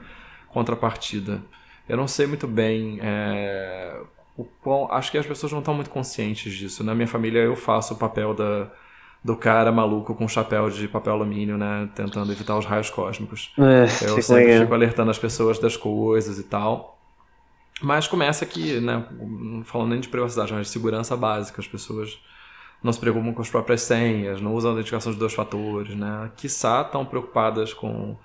[0.49, 1.43] contrapartida.
[1.89, 3.99] Eu não sei muito bem é,
[4.37, 4.47] o
[4.91, 6.85] acho que as pessoas não estão muito conscientes disso.
[6.85, 8.71] Na minha família eu faço o papel da
[9.25, 11.89] do cara maluco com chapéu de papel alumínio, né?
[11.95, 13.53] Tentando evitar os raios cósmicos.
[13.59, 14.63] É, eu sempre legal.
[14.63, 16.99] fico alertando as pessoas das coisas e tal.
[17.81, 19.07] Mas começa aqui, né?
[19.21, 21.61] Não falando nem de privacidade, mas de segurança básica.
[21.61, 22.19] As pessoas
[22.83, 26.31] não se preocupam com as próprias senhas, não usam a identificação de dois fatores, né?
[26.37, 28.17] Quiçá estão preocupadas com,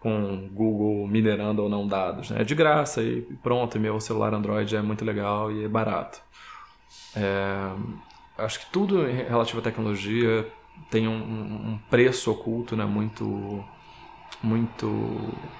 [0.00, 2.30] com Google minerando ou não dados.
[2.30, 2.40] Né?
[2.40, 6.20] É de graça e pronto, meu celular Android é muito legal e é barato.
[7.14, 7.70] É,
[8.38, 10.46] acho que tudo relativo à tecnologia
[10.90, 12.84] tem um, um preço oculto, né?
[12.84, 13.64] Muito
[14.42, 14.86] muito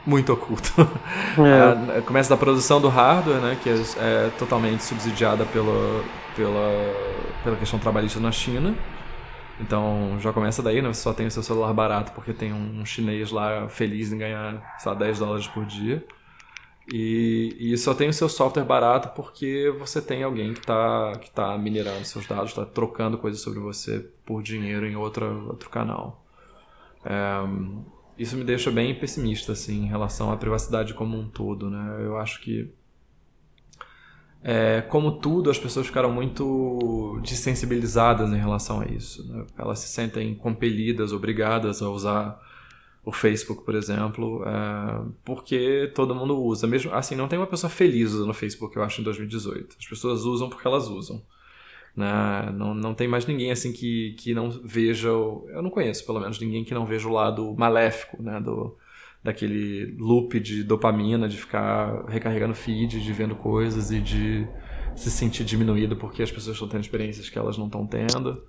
[0.07, 0.73] muito oculto.
[1.39, 2.01] É.
[2.01, 6.03] começa da produção do hardware, né, que é, é, totalmente subsidiada pela,
[6.35, 6.95] pela,
[7.45, 8.75] pela questão trabalhista na China.
[9.61, 10.89] Então já começa daí, né?
[10.89, 14.77] Você só tem o seu celular barato porque tem um chinês lá feliz em ganhar,
[14.79, 16.03] sei lá, 10 dólares por dia.
[16.93, 21.31] E, e só tem o seu software barato porque você tem alguém que está que
[21.31, 26.25] tá minerando seus dados, está trocando coisas sobre você por dinheiro em outra, outro canal.
[27.05, 27.43] É,
[28.19, 31.69] isso me deixa bem pessimista assim, em relação à privacidade como um todo.
[31.69, 32.05] Né?
[32.05, 32.73] Eu acho que,
[34.43, 39.27] é, como tudo, as pessoas ficaram muito desensibilizadas em relação a isso.
[39.29, 39.45] Né?
[39.59, 42.41] Elas se sentem compelidas, obrigadas a usar
[43.07, 46.67] o Facebook, por exemplo, é, porque todo mundo usa.
[46.67, 49.77] Mesmo assim, não tem uma pessoa feliz usando o Facebook, eu acho, em 2018.
[49.79, 51.23] As pessoas usam porque elas usam.
[51.95, 52.53] Né?
[52.53, 55.13] Não, não tem mais ninguém assim que, que não veja.
[55.13, 58.41] O, eu não conheço, pelo menos, ninguém que não veja o lado maléfico né?
[58.41, 58.77] Do,
[59.23, 64.49] daquele loop de dopamina, de ficar recarregando feed, de vendo coisas e de
[64.97, 68.43] se sentir diminuído porque as pessoas estão tendo experiências que elas não estão tendo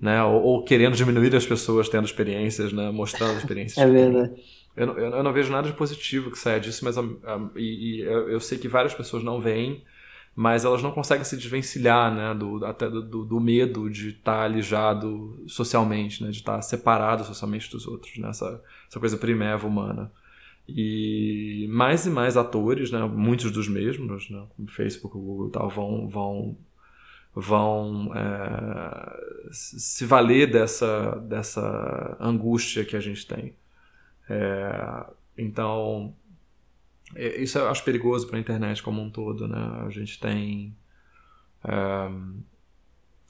[0.00, 0.22] né?
[0.22, 2.90] Ou, ou, querendo diminuir as pessoas tendo experiências, né?
[2.90, 3.78] Mostrando experiências.
[3.84, 4.32] é verdade.
[4.76, 7.20] Eu, eu, eu, não vejo nada de positivo que saia disso, mas eu,
[8.28, 9.84] eu, sei que várias pessoas não veem,
[10.34, 12.34] mas elas não conseguem se desvencilhar, né?
[12.34, 16.30] Do, até do, do medo de estar alijado socialmente, né?
[16.30, 18.30] De estar separado socialmente dos outros, né?
[18.30, 20.10] Essa, essa coisa primeva humana.
[20.66, 23.04] E mais e mais atores, né?
[23.04, 24.44] Muitos dos mesmos, né?
[24.56, 26.56] Como Facebook, Google e tal, vão, vão
[27.34, 33.56] vão é, se valer dessa, dessa angústia que a gente tem.
[34.28, 35.06] É,
[35.36, 36.14] então,
[37.14, 39.48] é, isso eu acho perigoso para a internet como um todo.
[39.48, 39.58] Né?
[39.84, 40.76] A gente tem
[41.64, 42.10] é,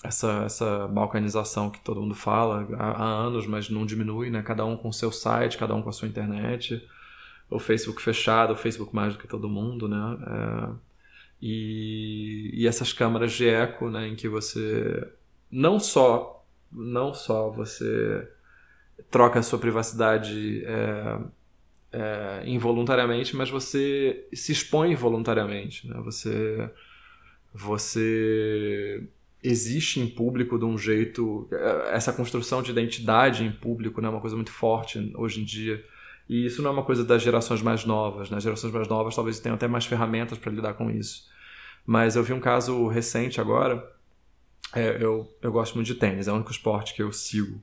[0.05, 4.43] essa, essa balcanização que todo mundo fala há, há, anos, mas não diminui, né?
[4.43, 6.87] cada um com seu site, cada um com a sua internet.
[7.49, 10.77] O Facebook fechado, o Facebook mais do que todo mundo, né?
[11.41, 15.07] E, e essas câmaras de eco, né, em que você
[15.51, 18.29] não só não só você
[19.11, 21.19] troca a sua privacidade é,
[21.93, 26.01] é, involuntariamente, mas você se expõe voluntariamente, né?
[26.05, 26.71] Você
[27.53, 29.07] você
[29.43, 34.11] existe em público de um jeito é, essa construção de identidade em público né, é
[34.11, 35.85] uma coisa muito forte hoje em dia
[36.29, 38.41] e isso não é uma coisa das gerações mais novas né?
[38.41, 41.33] gerações mais novas talvez tenham até mais ferramentas para lidar com isso
[41.87, 43.93] mas eu vi um caso recente agora.
[44.75, 47.61] É, eu, eu gosto muito de tênis, é o único esporte que eu sigo.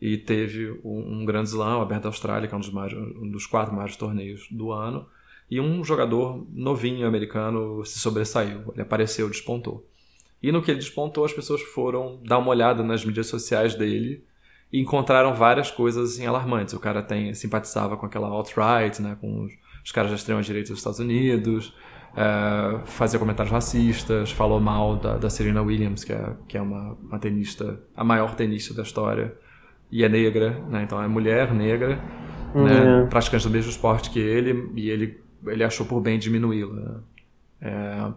[0.00, 2.96] E teve um, um grande slam, o Aberto da Austrália, que é um dos, maiores,
[3.16, 5.08] um dos quatro maiores torneios do ano.
[5.50, 8.72] E um jogador novinho americano se sobressaiu.
[8.72, 9.88] Ele apareceu, despontou.
[10.42, 14.22] E no que ele despontou, as pessoas foram dar uma olhada nas mídias sociais dele
[14.72, 16.74] e encontraram várias coisas assim, alarmantes.
[16.74, 19.52] O cara tem, simpatizava com aquela alt-right, né, com os,
[19.84, 21.72] os caras da extrema-direita dos Estados Unidos
[22.16, 26.94] é, fazia comentários racistas, falou mal da, da Serena Williams, que é, que é uma,
[26.94, 29.36] uma tenista, a maior tenista da história,
[29.92, 30.82] e é negra, né?
[30.82, 32.00] então é mulher negra,
[32.54, 32.64] uhum.
[32.64, 33.06] né?
[33.10, 36.74] praticante do mesmo esporte que ele, e ele, ele achou por bem diminuí-la.
[36.74, 37.00] Né?
[37.60, 38.12] É,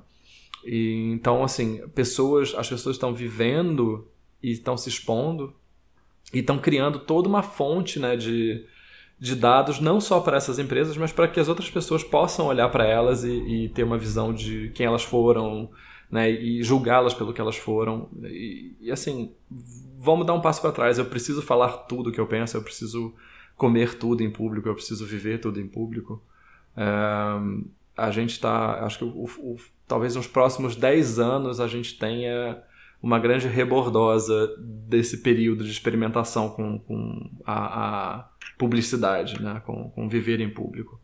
[0.66, 4.08] e, então, assim, pessoas, as pessoas estão vivendo
[4.42, 5.54] e estão se expondo
[6.34, 8.66] e estão criando toda uma fonte né, de,
[9.20, 12.70] de dados não só para essas empresas, mas para que as outras pessoas possam olhar
[12.70, 15.70] para elas e, e, ter uma visão de quem elas foram,
[16.10, 18.10] né, e julgá-las pelo que elas foram.
[18.24, 19.34] E, e, assim,
[19.98, 20.98] vamos dar um passo para trás.
[20.98, 23.14] Eu preciso falar tudo que eu penso, eu preciso
[23.56, 26.24] comer tudo em público, eu preciso viver tudo em público.
[26.78, 26.84] É,
[27.98, 29.58] a gente está, acho que o, o,
[29.88, 32.64] talvez nos próximos 10 anos a gente tenha
[33.02, 39.62] uma grande rebordosa desse período de experimentação com, com a, a publicidade, né?
[39.66, 41.00] com, com viver em público.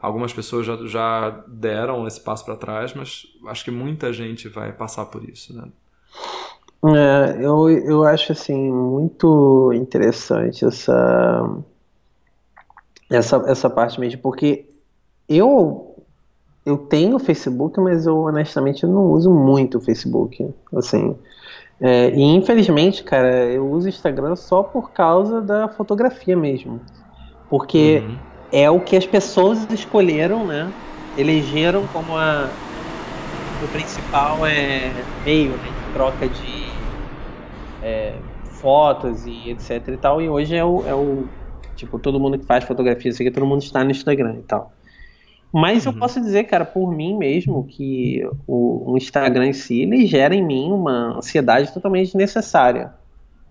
[0.00, 4.72] Algumas pessoas já, já deram esse passo para trás, mas acho que muita gente vai
[4.72, 5.54] passar por isso.
[5.54, 5.68] Né?
[6.86, 11.62] É, eu, eu acho assim muito interessante essa,
[13.10, 14.68] essa, essa parte mesmo, porque
[15.28, 15.93] eu
[16.64, 20.48] eu tenho Facebook, mas eu honestamente não uso muito o Facebook.
[20.74, 21.14] Assim,
[21.80, 26.80] é, e infelizmente, cara, eu uso Instagram só por causa da fotografia mesmo.
[27.50, 28.16] Porque uhum.
[28.50, 30.72] é o que as pessoas escolheram, né?
[31.18, 32.48] Elegeram como a,
[33.62, 34.90] o principal é,
[35.24, 36.68] meio né, de troca de
[37.82, 40.22] é, fotos e etc e tal.
[40.22, 41.24] E hoje é o, é o.
[41.76, 44.72] Tipo, todo mundo que faz fotografia, isso aqui, todo mundo está no Instagram e tal.
[45.54, 45.92] Mas uhum.
[45.92, 50.34] eu posso dizer, cara, por mim mesmo, que o, o, Instagram em si, ele gera
[50.34, 52.92] em mim uma ansiedade totalmente desnecessária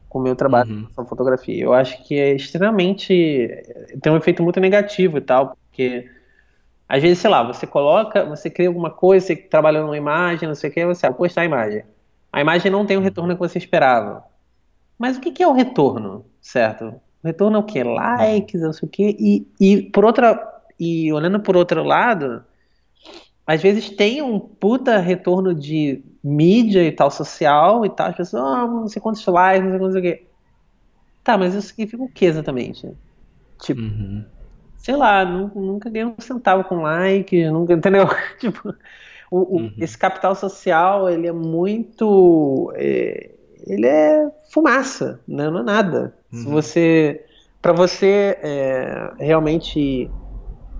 [0.09, 0.87] com o meu trabalho uhum.
[0.93, 1.63] com fotografia.
[1.63, 3.07] Eu acho que é extremamente.
[4.01, 6.09] tem um efeito muito negativo e tal, porque
[6.89, 10.55] às vezes, sei lá, você coloca, você cria alguma coisa, você trabalha numa imagem, não
[10.55, 11.85] sei o que, você vai postar a imagem.
[12.33, 14.25] A imagem não tem o retorno que você esperava.
[14.99, 16.87] Mas o que, que é o retorno, certo?
[17.23, 17.81] O retorno é o quê?
[17.81, 19.15] Likes, não sei o quê.
[19.17, 20.52] E, e por outra
[20.83, 22.43] e olhando por outro lado,
[23.45, 28.43] às vezes tem um puta retorno de mídia e tal, social e tal, as pessoas,
[28.43, 30.23] oh, não sei quantos likes, não sei quantos o quê.
[31.23, 32.89] Tá, mas isso significa o que exatamente?
[33.61, 34.25] Tipo, uhum.
[34.77, 38.07] sei lá, nunca, nunca ganhei um centavo com like, nunca, entendeu?
[38.39, 38.73] tipo,
[39.31, 39.73] o, o, uhum.
[39.77, 42.71] esse capital social, ele é muito.
[42.75, 43.31] É,
[43.65, 45.49] ele é fumaça, né?
[45.49, 46.13] não é nada.
[46.31, 46.39] Uhum.
[46.39, 47.25] Se você.
[47.61, 50.11] para você é, realmente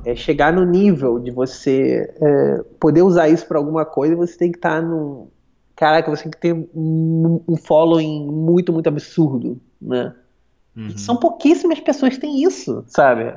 [0.06, 4.52] é, chegar no nível de você é, poder usar isso para alguma coisa, você tem
[4.52, 5.28] que estar tá num.
[5.76, 10.14] Caraca, você tem que ter um, um following muito, muito absurdo, né?
[10.76, 10.98] Uhum.
[10.98, 13.34] São pouquíssimas pessoas que têm isso, sabe?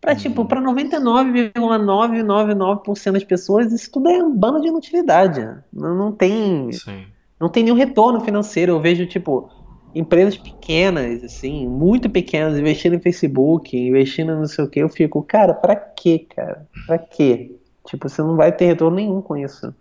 [0.00, 0.18] Para uhum.
[0.18, 5.40] tipo, para 99,999% das pessoas, isso tudo é um bando de inutilidade.
[5.72, 6.70] Não, não tem.
[6.72, 7.06] Sim.
[7.40, 8.72] Não tem nenhum retorno financeiro.
[8.72, 9.50] Eu vejo, tipo,
[9.94, 14.88] empresas pequenas, assim, muito pequenas, investindo em Facebook, investindo em não sei o que, eu
[14.88, 16.66] fico, cara, pra quê, cara?
[16.86, 17.52] Pra quê?
[17.86, 19.74] Tipo, você não vai ter retorno nenhum com isso.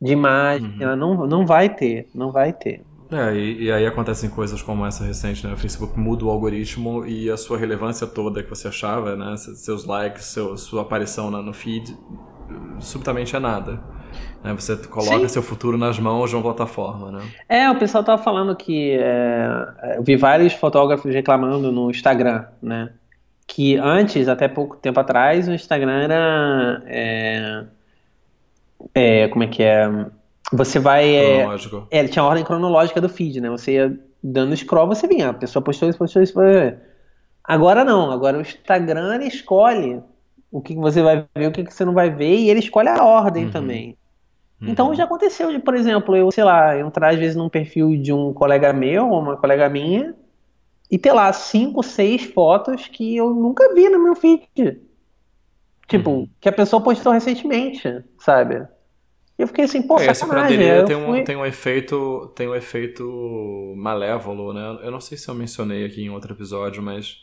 [0.00, 0.96] De imagem, uhum.
[0.96, 2.82] não, não vai ter, não vai ter.
[3.12, 5.52] É, e, e, aí acontecem coisas como essa recente, né?
[5.52, 9.36] O Facebook muda o algoritmo e a sua relevância toda que você achava, né?
[9.36, 11.94] Seus likes, seu, sua aparição no feed,
[12.80, 13.80] subitamente é nada.
[14.42, 14.52] Né?
[14.54, 15.28] Você coloca Sim.
[15.28, 17.22] seu futuro nas mãos de uma plataforma, né?
[17.48, 22.90] É, o pessoal tava falando que é, eu vi vários fotógrafos reclamando no Instagram, né?
[23.46, 27.64] Que antes, até pouco tempo atrás, o Instagram era é,
[28.94, 29.88] é, como é que é?
[30.52, 31.86] Você vai é, cronológico.
[31.90, 33.50] É, tinha a ordem cronológica do feed, né?
[33.50, 36.34] Você ia dando scroll, você vinha, a pessoa postou isso, postou isso,
[37.44, 40.00] Agora não, agora o Instagram escolhe
[40.52, 43.02] o que você vai ver, o que você não vai ver, e ele escolhe a
[43.02, 43.50] ordem uhum.
[43.50, 43.96] também.
[44.60, 44.94] Então uhum.
[44.94, 48.32] já aconteceu de, por exemplo, eu, sei lá, entrar às vezes num perfil de um
[48.32, 50.14] colega meu, ou uma colega minha,
[50.88, 54.78] e ter lá cinco, seis fotos que eu nunca vi no meu feed.
[55.88, 56.28] Tipo, uhum.
[56.38, 58.64] que a pessoa postou recentemente, sabe?
[59.38, 62.54] E eu fiquei assim, pô, é, essa curadoria tem, um, tem um efeito tem um
[62.54, 64.78] efeito malévolo, né?
[64.82, 67.16] Eu não sei se eu mencionei aqui em outro episódio, mas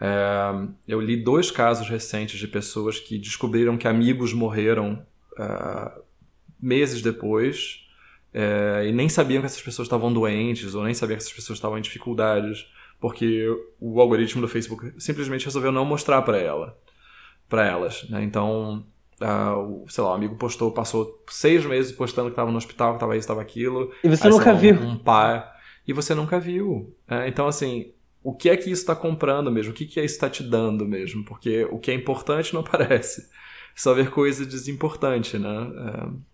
[0.00, 6.02] é, eu li dois casos recentes de pessoas que descobriram que amigos morreram uh,
[6.60, 7.84] meses depois
[8.32, 11.56] é, e nem sabiam que essas pessoas estavam doentes ou nem sabiam que essas pessoas
[11.58, 12.66] estavam em dificuldades
[13.00, 13.46] porque
[13.80, 16.78] o algoritmo do Facebook simplesmente resolveu não mostrar para ela
[17.48, 18.22] para elas né?
[18.22, 18.86] então
[19.20, 22.96] uh, sei lá o amigo postou passou seis meses postando que estava no hospital que
[22.96, 23.92] estava isso estava aquilo.
[24.04, 24.74] E você aí, nunca lá, viu.
[24.74, 25.44] um pai
[25.86, 27.92] e você nunca viu é, então assim
[28.22, 29.72] o que é que isso está comprando mesmo?
[29.72, 31.24] O que, que isso está te dando mesmo?
[31.24, 33.28] Porque o que é importante não aparece.
[33.74, 35.70] Só ver coisa desimportante, né?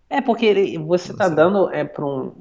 [0.09, 2.31] É, é porque você está dando é, para um,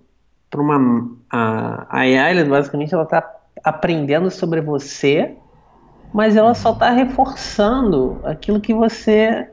[0.54, 1.10] uma.
[1.30, 3.22] A, a AI, basicamente, ela está
[3.62, 5.36] aprendendo sobre você,
[6.12, 9.46] mas ela só está reforçando aquilo que você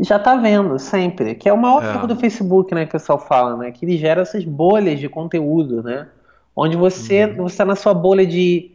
[0.00, 1.36] já está vendo sempre.
[1.36, 2.06] Que é o maior é.
[2.06, 2.82] do Facebook, né?
[2.82, 3.70] Que o pessoal fala, né?
[3.70, 6.08] Que ele gera essas bolhas de conteúdo, né?
[6.56, 7.46] Onde você uhum.
[7.46, 8.71] está na sua bolha de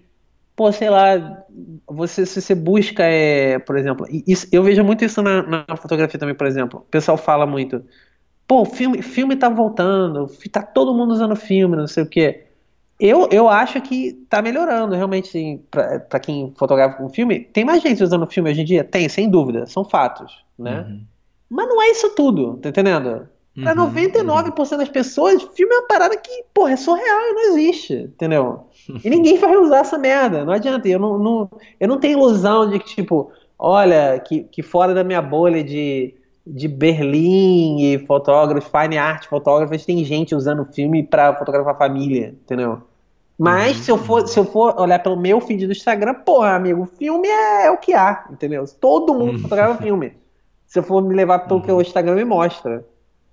[0.58, 1.44] pô, sei lá,
[1.88, 6.20] você, se você busca, é, por exemplo, isso, eu vejo muito isso na, na, fotografia
[6.20, 6.80] também, por exemplo.
[6.80, 7.86] O pessoal fala muito,
[8.48, 12.46] pô, filme, filme tá voltando, tá todo mundo usando filme, não sei o quê.
[13.00, 17.42] Eu, eu acho que tá melhorando, realmente, assim, pra, pra quem fotografa com filme.
[17.42, 18.84] Tem mais gente usando filme hoje em dia?
[18.84, 20.80] Tem, sem dúvida, são fatos, né?
[20.82, 21.02] Uhum.
[21.52, 23.30] Mas não é isso tudo, tá entendendo?
[23.64, 24.78] Pra uhum, 99% uhum.
[24.78, 28.68] das pessoas, filme é uma parada que, porra, é surreal e não existe, entendeu?
[29.04, 30.88] E ninguém vai usar essa merda, não adianta.
[30.88, 31.50] Eu não, não,
[31.80, 36.14] eu não tenho ilusão de que, tipo, olha, que, que fora da minha bolha de,
[36.46, 42.84] de Berlim e fotógrafos, fine art fotógrafos, tem gente usando filme pra fotografar família, entendeu?
[43.38, 43.84] Mas uhum.
[43.84, 47.28] se, eu for, se eu for olhar pelo meu feed do Instagram, porra, amigo, filme
[47.28, 48.64] é, é o que há, entendeu?
[48.80, 49.40] Todo mundo uhum.
[49.40, 50.14] fotografa filme.
[50.66, 52.86] Se eu for me levar pelo que o Instagram me mostra.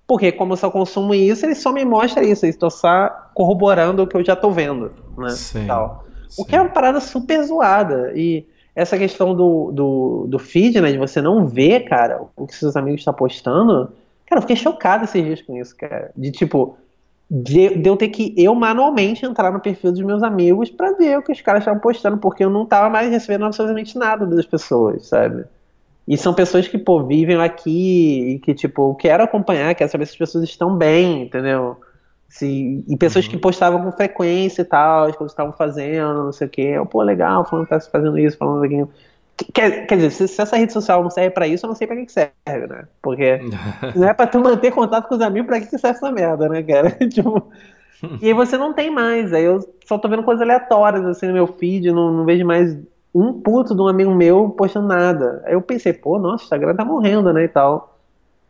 [0.07, 2.45] Porque como eu só consumo isso, ele só me mostra isso.
[2.45, 4.91] Estou só corroborando o que eu já estou vendo.
[5.17, 5.29] Né?
[5.29, 6.05] Sim, Tal.
[6.29, 6.41] Sim.
[6.41, 8.11] O que é uma parada super zoada.
[8.15, 8.45] E
[8.75, 10.91] essa questão do, do, do feed, né?
[10.91, 13.91] De você não ver, cara, o que seus amigos estão postando.
[14.27, 16.11] Cara, eu fiquei chocado esses dias com isso, cara.
[16.15, 16.77] De tipo,
[17.29, 21.17] de, de, eu ter que eu manualmente entrar no perfil dos meus amigos para ver
[21.17, 24.45] o que os caras estavam postando, porque eu não tava mais recebendo absolutamente nada das
[24.45, 25.45] pessoas, sabe?
[26.07, 30.05] E são pessoas que, pô, vivem aqui e que, tipo, eu quero acompanhar, quero saber
[30.05, 31.77] se as pessoas estão bem, entendeu?
[32.29, 33.31] Se, e pessoas uhum.
[33.31, 36.61] que postavam com frequência e tal, as coisas estavam fazendo, não sei o quê.
[36.61, 38.89] Eu, pô, legal, falando que tá fazendo isso, falando aquilo.
[39.53, 41.87] Quer, quer dizer, se, se, essa rede social não serve pra isso, eu não sei
[41.87, 42.87] pra que, que serve, né?
[43.01, 43.39] Porque
[43.95, 46.47] não é pra tu manter contato com os amigos, pra que, que serve essa merda,
[46.47, 46.91] né, cara?
[47.09, 47.51] tipo,
[48.21, 49.33] e aí você não tem mais.
[49.33, 52.77] Aí eu só tô vendo coisas aleatórias assim no meu feed, não, não vejo mais
[53.15, 55.41] um puto de um amigo meu postando nada.
[55.45, 57.97] Aí eu pensei, pô, nossa, o Instagram tá morrendo, né, e tal.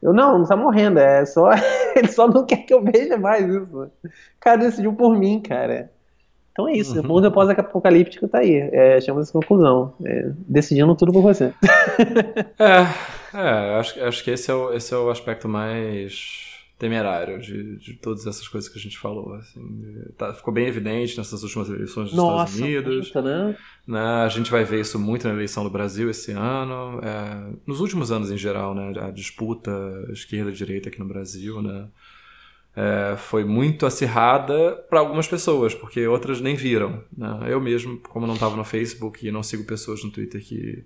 [0.01, 1.51] Eu, não, não tá morrendo, é só.
[1.95, 3.91] Ele só não quer que eu veja mais isso.
[4.03, 5.91] O cara decidiu por mim, cara.
[6.51, 7.01] Então é isso, uhum.
[7.01, 8.70] o mundo pós-apocalíptico tá aí.
[8.72, 9.93] É, chama essa conclusão.
[10.03, 11.53] É, decidindo tudo por você.
[12.57, 17.78] é, é acho, acho que esse é, o, esse é o aspecto mais temerário de,
[17.78, 19.34] de todas essas coisas que a gente falou.
[19.36, 23.07] Assim, tá, ficou bem evidente nessas últimas eleições dos Nossa, Estados Unidos.
[23.07, 23.57] Puta, né?
[23.88, 23.99] né?
[23.99, 26.99] A gente vai ver isso muito na eleição do Brasil esse ano.
[27.01, 28.93] É, nos últimos anos em geral, né?
[29.01, 29.71] A disputa
[30.11, 31.88] esquerda-direita aqui no Brasil, né?
[32.76, 37.01] É, foi muito acirrada para algumas pessoas, porque outras nem viram.
[37.17, 37.45] Né?
[37.47, 40.84] Eu mesmo, como não estava no Facebook e não sigo pessoas no Twitter que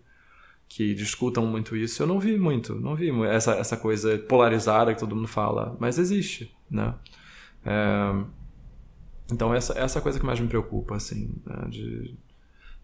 [0.69, 4.99] que discutam muito isso, eu não vi muito, não vi essa, essa coisa polarizada que
[4.99, 6.93] todo mundo fala, mas existe, né?
[7.65, 8.23] É,
[9.33, 11.67] então essa, essa coisa que mais me preocupa, assim, né?
[11.69, 12.15] de,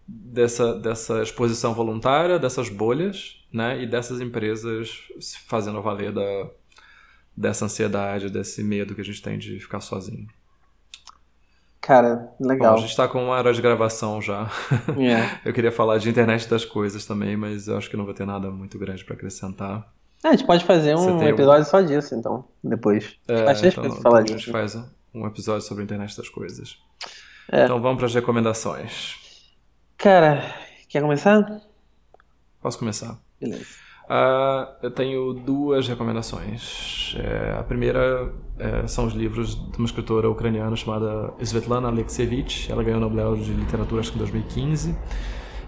[0.06, 3.82] dessa, dessa exposição voluntária, dessas bolhas, né?
[3.82, 5.02] E dessas empresas
[5.46, 6.50] fazendo valer da,
[7.36, 10.26] dessa ansiedade, desse medo que a gente tem de ficar sozinho.
[11.86, 12.72] Cara, legal.
[12.72, 14.50] Bom, a gente está com uma hora de gravação já.
[14.98, 15.38] Yeah.
[15.46, 18.26] eu queria falar de internet das coisas também, mas eu acho que não vou ter
[18.26, 19.88] nada muito grande para acrescentar.
[20.24, 23.14] É, a gente pode fazer um episódio só disso, então, depois.
[23.28, 24.34] É, Bastante então, coisa falar disso.
[24.34, 24.76] A gente faz
[25.14, 26.76] um episódio sobre a internet das coisas.
[27.52, 27.66] É.
[27.66, 29.14] Então vamos para as recomendações.
[29.96, 30.42] Cara,
[30.88, 31.62] quer começar?
[32.60, 33.16] Posso começar.
[33.40, 33.85] Beleza.
[34.06, 37.16] Uh, eu tenho duas recomendações.
[37.18, 42.70] É, a primeira é, são os livros de uma escritora ucraniana chamada Svetlana Alexievich.
[42.70, 44.96] Ela ganhou o Nobel de Literatura acho que em 2015.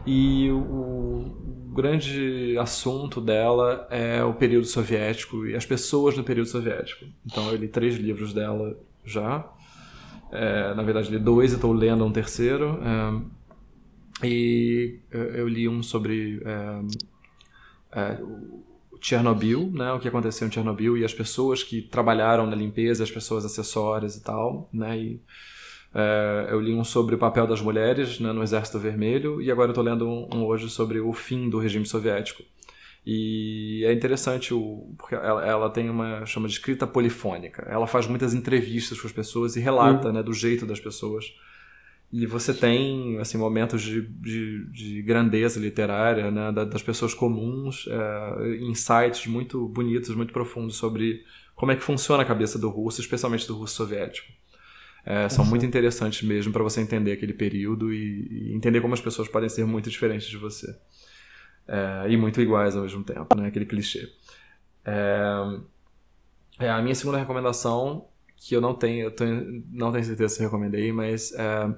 [0.07, 7.07] E o grande assunto dela é o período soviético e as pessoas no período soviético.
[7.27, 9.45] Então eu li três livros dela já.
[10.31, 12.79] É, na verdade, li dois e estou lendo um terceiro.
[14.23, 16.41] É, e eu li um sobre
[17.93, 18.19] é,
[19.01, 23.11] Chernobyl, né, o que aconteceu em Chernobyl e as pessoas que trabalharam na limpeza, as
[23.11, 25.23] pessoas acessórias e tal, né, e
[25.95, 29.71] é, eu li um sobre o papel das mulheres né, no Exército Vermelho e agora
[29.71, 32.43] estou lendo um, um, hoje sobre o fim do regime soviético.
[33.07, 37.63] E é interessante o, porque ela, ela, tem uma chama de escrita polifônica.
[37.63, 40.15] Ela faz muitas entrevistas com as pessoas e relata uhum.
[40.15, 41.25] né, do jeito das pessoas.
[42.11, 48.57] E você tem assim momentos de, de, de grandeza literária né, das pessoas comuns, é,
[48.63, 51.23] insights muito bonitos, muito profundos sobre
[51.55, 54.33] como é que funciona a cabeça do russo, especialmente do russo soviético.
[55.05, 59.01] É, são muito interessantes mesmo para você entender aquele período e, e, entender como as
[59.01, 60.75] pessoas podem ser muito diferentes de você.
[61.67, 63.49] É, e muito iguais ao mesmo tempo, né?
[63.49, 64.11] aquele clichê.
[64.85, 65.31] É,
[66.59, 70.43] é, a minha segunda recomendação, que eu não tenho, eu tenho, não tenho certeza se
[70.43, 71.75] recomendei, mas é,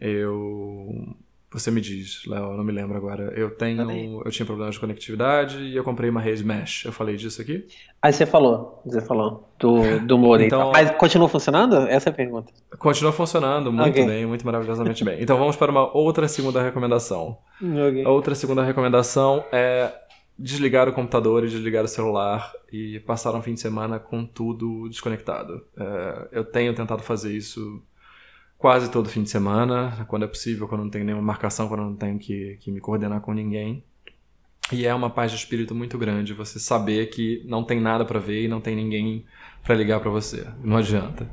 [0.00, 1.14] eu.
[1.52, 3.32] Você me diz, Léo, não me lembro agora.
[3.36, 4.22] Eu tenho.
[4.24, 6.84] Eu tinha problemas de conectividade e eu comprei uma rede mesh.
[6.84, 7.66] Eu falei disso aqui?
[8.00, 10.46] Aí você falou, você falou, do, do modem.
[10.46, 11.76] Então, Mas continua funcionando?
[11.88, 12.52] Essa é a pergunta.
[12.78, 14.06] Continua funcionando muito okay.
[14.06, 15.20] bem, muito maravilhosamente bem.
[15.20, 17.36] Então vamos para uma outra segunda recomendação.
[17.60, 18.06] Okay.
[18.06, 19.92] Outra segunda recomendação é
[20.40, 24.88] desligar o computador e desligar o celular e passar um fim de semana com tudo
[24.88, 25.62] desconectado.
[25.76, 27.82] É, eu tenho tentado fazer isso
[28.60, 31.96] quase todo fim de semana, quando é possível, quando não tenho nenhuma marcação, quando não
[31.96, 33.82] tenho que, que me coordenar com ninguém.
[34.70, 38.20] E é uma paz de espírito muito grande você saber que não tem nada para
[38.20, 39.24] ver e não tem ninguém
[39.64, 40.46] para ligar para você.
[40.62, 41.26] Não adianta.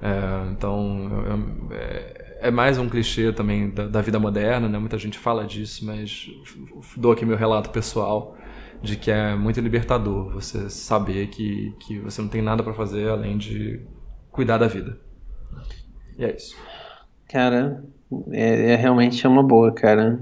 [0.00, 4.78] É, então, eu, é, é, mais um clichê também da, da, vida moderna, né?
[4.78, 6.26] Muita gente fala disso, mas
[6.96, 8.34] dou aqui meu relato pessoal
[8.82, 13.10] de que é muito libertador você saber que, que você não tem nada para fazer
[13.10, 13.78] além de
[14.30, 14.98] cuidar da vida.
[16.22, 16.56] E é isso.
[17.28, 17.82] Cara,
[18.30, 20.20] é, é realmente uma boa, cara.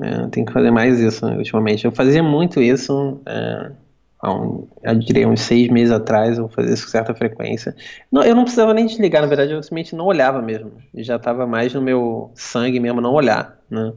[0.00, 1.84] É, tem que fazer mais isso né, ultimamente.
[1.84, 3.72] Eu fazia muito isso, é,
[4.18, 7.76] há um, eu diria uns seis meses atrás, eu fazia isso com certa frequência.
[8.10, 10.72] Não, eu não precisava nem desligar, na verdade, eu simplesmente não olhava mesmo.
[10.94, 13.92] Já estava mais no meu sangue mesmo não olhar, né?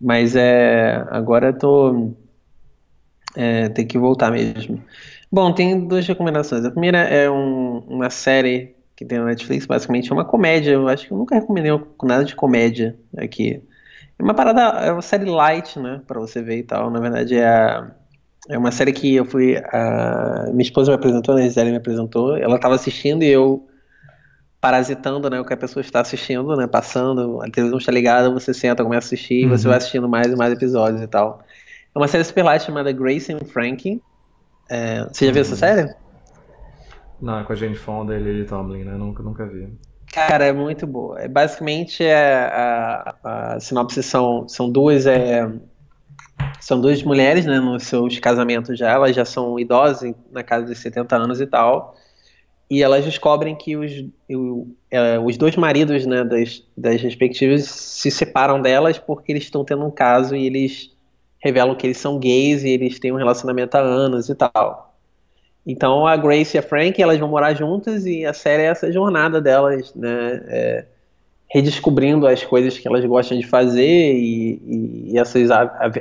[0.00, 2.12] Mas é, agora eu tô.
[3.34, 4.80] É, que voltar mesmo.
[5.30, 6.64] Bom, tem duas recomendações.
[6.64, 10.72] A primeira é um, uma série que tem na Netflix, basicamente é uma comédia.
[10.72, 11.72] Eu acho que eu nunca recomendei
[12.02, 13.62] nada de comédia aqui.
[14.18, 16.90] É uma parada, é uma série light, né, pra você ver e tal.
[16.90, 17.90] Na verdade é a
[18.48, 19.56] É uma série que eu fui.
[19.56, 21.42] A minha esposa me apresentou, né?
[21.42, 22.36] A Gisele me apresentou.
[22.36, 23.68] Ela estava assistindo e eu
[24.60, 25.40] parasitando, né?
[25.40, 26.66] O que a pessoa está assistindo, né?
[26.66, 29.56] Passando, a televisão está ligada, você senta, começa a assistir, uhum.
[29.56, 31.40] você vai assistindo mais e mais episódios e tal.
[31.94, 34.02] É uma série super light chamada Grace and Frankie.
[34.68, 35.56] É, você já viu essa uhum.
[35.58, 35.94] série?
[37.22, 38.94] Não, é com a Jane Fonda e Lily Tomlin, né?
[38.94, 39.68] Nunca, nunca vi.
[40.12, 41.20] Cara, é muito boa.
[41.20, 45.50] É, basicamente, é, a, a, sinopse são, são duas é,
[46.60, 50.78] são duas mulheres, né, nos seus casamentos já, elas já são idosas, na casa dos
[50.78, 51.96] 70 anos e tal,
[52.68, 53.92] e elas descobrem que os,
[54.30, 59.64] o, é, os dois maridos, né, das, das respectivas se separam delas porque eles estão
[59.64, 60.90] tendo um caso e eles
[61.38, 64.91] revelam que eles são gays e eles têm um relacionamento há anos e tal.
[65.66, 68.90] Então a Grace e a Frank, elas vão morar juntas e a série é essa
[68.90, 70.84] jornada delas, né, é,
[71.48, 75.50] redescobrindo as coisas que elas gostam de fazer e, e essas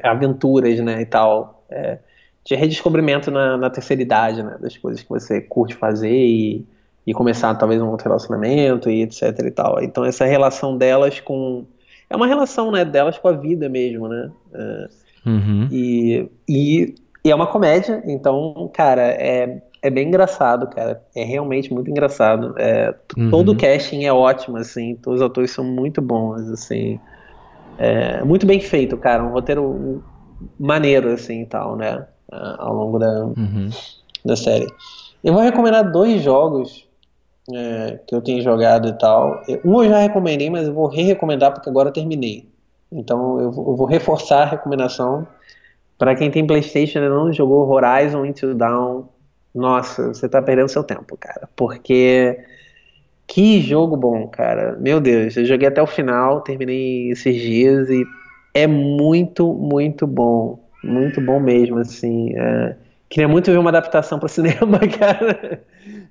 [0.04, 1.64] aventuras, né, e tal.
[1.70, 2.00] É,
[2.44, 6.66] de redescobrimento na, na, terceira idade, né, das coisas que você curte fazer e,
[7.06, 9.82] e começar talvez um outro relacionamento e etc e tal.
[9.84, 11.66] Então essa relação delas com
[12.10, 14.32] é uma relação, né, delas com a vida mesmo, né.
[14.54, 14.90] É,
[15.26, 15.68] uhum.
[15.72, 21.02] e, e, e é uma comédia, então, cara, é é bem engraçado, cara.
[21.16, 22.54] É realmente muito engraçado.
[22.58, 23.32] É, uhum.
[23.32, 24.96] Todo o casting é ótimo, assim.
[24.96, 27.00] Todos os atores são muito bons, assim.
[27.80, 29.24] É, muito bem feito, cara.
[29.24, 30.04] Um roteiro
[30.60, 32.06] maneiro, assim, e tal, né?
[32.32, 33.70] Ao longo da, uhum.
[34.24, 34.68] da série.
[35.24, 36.88] Eu vou recomendar dois jogos
[37.52, 39.42] é, que eu tenho jogado e tal.
[39.66, 42.48] Um eu já recomendei, mas eu vou re-recomendar porque agora eu terminei.
[42.92, 45.26] Então eu vou, eu vou reforçar a recomendação.
[46.02, 49.04] Para quem tem PlayStation e não jogou Horizon Into Dawn,
[49.54, 51.48] nossa, você tá perdendo seu tempo, cara.
[51.56, 52.40] Porque
[53.28, 54.76] que jogo bom, cara.
[54.80, 58.04] Meu Deus, eu joguei até o final, terminei esses dias e
[58.52, 60.68] é muito, muito bom.
[60.84, 62.36] Muito bom mesmo, assim.
[62.36, 62.76] É...
[63.08, 65.62] Queria muito ver uma adaptação para cinema, cara,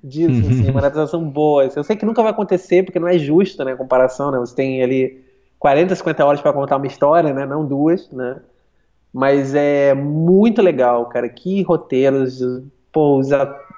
[0.01, 1.65] disso, assim, uma adaptação boa.
[1.65, 4.39] Eu sei que nunca vai acontecer, porque não é justo, né, a comparação, né?
[4.39, 5.21] Você tem ali
[5.59, 8.37] 40, 50 horas para contar uma história, né, não duas, né?
[9.13, 11.27] Mas é muito legal, cara.
[11.27, 12.39] Que roteiros,
[12.91, 13.29] pô, os,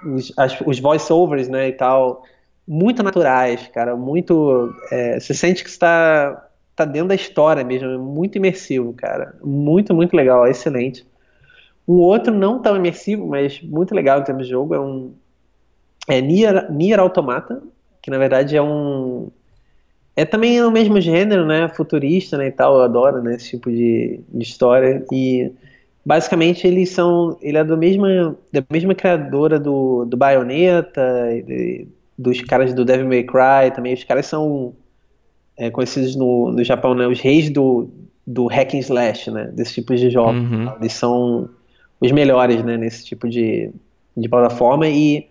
[0.06, 0.34] os,
[0.66, 2.24] os voice-overs, né, e tal,
[2.68, 7.98] muito naturais, cara, muito, é, você sente que está tá dentro da história mesmo, é
[7.98, 11.06] muito imersivo, cara, muito, muito legal, excelente.
[11.88, 15.14] Um outro não tão imersivo, mas muito legal em termos de jogo, é um
[16.08, 17.62] é Nier, Nier Automata,
[18.02, 19.30] que na verdade é um
[20.16, 23.72] é também o mesmo gênero, né, futurista, né, e tal, eu adoro, né, esse tipo
[23.72, 25.52] de, de história, e
[26.06, 31.02] basicamente eles são ele é do mesma da mesma criadora do, do Bayonetta
[31.46, 31.88] de,
[32.18, 33.94] dos caras do Devil May Cry também.
[33.94, 34.74] Os caras são
[35.58, 37.08] é, conhecidos no, no Japão né?
[37.08, 37.90] Os reis do
[38.26, 39.50] do hack and slash né?
[39.54, 40.74] Desse tipo de jogo uhum.
[40.80, 41.50] eles são
[42.02, 43.72] os melhores né nesse tipo de,
[44.16, 44.88] de plataforma.
[44.90, 45.28] E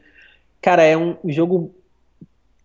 [0.63, 1.75] cara é um jogo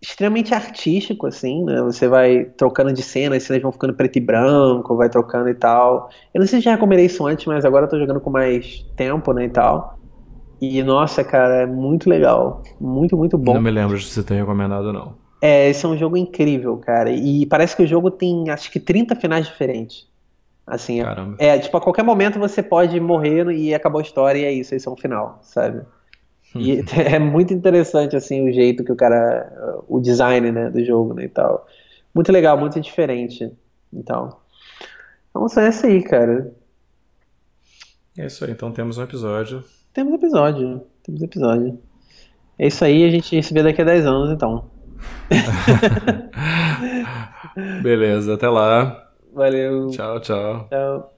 [0.01, 1.81] extremamente artístico, assim, né?
[1.81, 5.55] Você vai trocando de cena, as cenas vão ficando preto e branco, vai trocando e
[5.55, 6.09] tal.
[6.33, 8.85] Eu não sei se já recomendei isso antes, mas agora eu tô jogando com mais
[8.95, 9.97] tempo, né, e tal.
[10.61, 12.63] E, nossa, cara, é muito legal.
[12.79, 13.55] Muito, muito bom.
[13.55, 15.15] Não me lembro de você ter recomendado, não.
[15.41, 17.11] É, esse é um jogo incrível, cara.
[17.11, 20.07] E parece que o jogo tem, acho que 30 finais diferentes.
[20.65, 21.37] Assim, Caramba.
[21.39, 24.75] é, tipo, a qualquer momento você pode morrer e acabou a história e é isso,
[24.75, 25.85] esse é um final, sabe?
[26.55, 29.83] E é muito interessante, assim, o jeito que o cara.
[29.87, 31.67] O design, né, do jogo, né, e tal.
[32.13, 33.51] Muito legal, muito diferente.
[33.93, 34.37] Então.
[35.29, 36.51] Então, é isso aí, cara.
[38.17, 39.63] É isso aí, então temos um episódio.
[39.93, 40.81] Temos episódio.
[41.03, 41.79] Temos episódio.
[42.57, 44.65] É isso aí, a gente se vê daqui a 10 anos, então.
[47.83, 49.11] Beleza, até lá.
[49.31, 49.89] Valeu.
[49.89, 50.67] Tchau, tchau.
[50.69, 51.16] Tchau.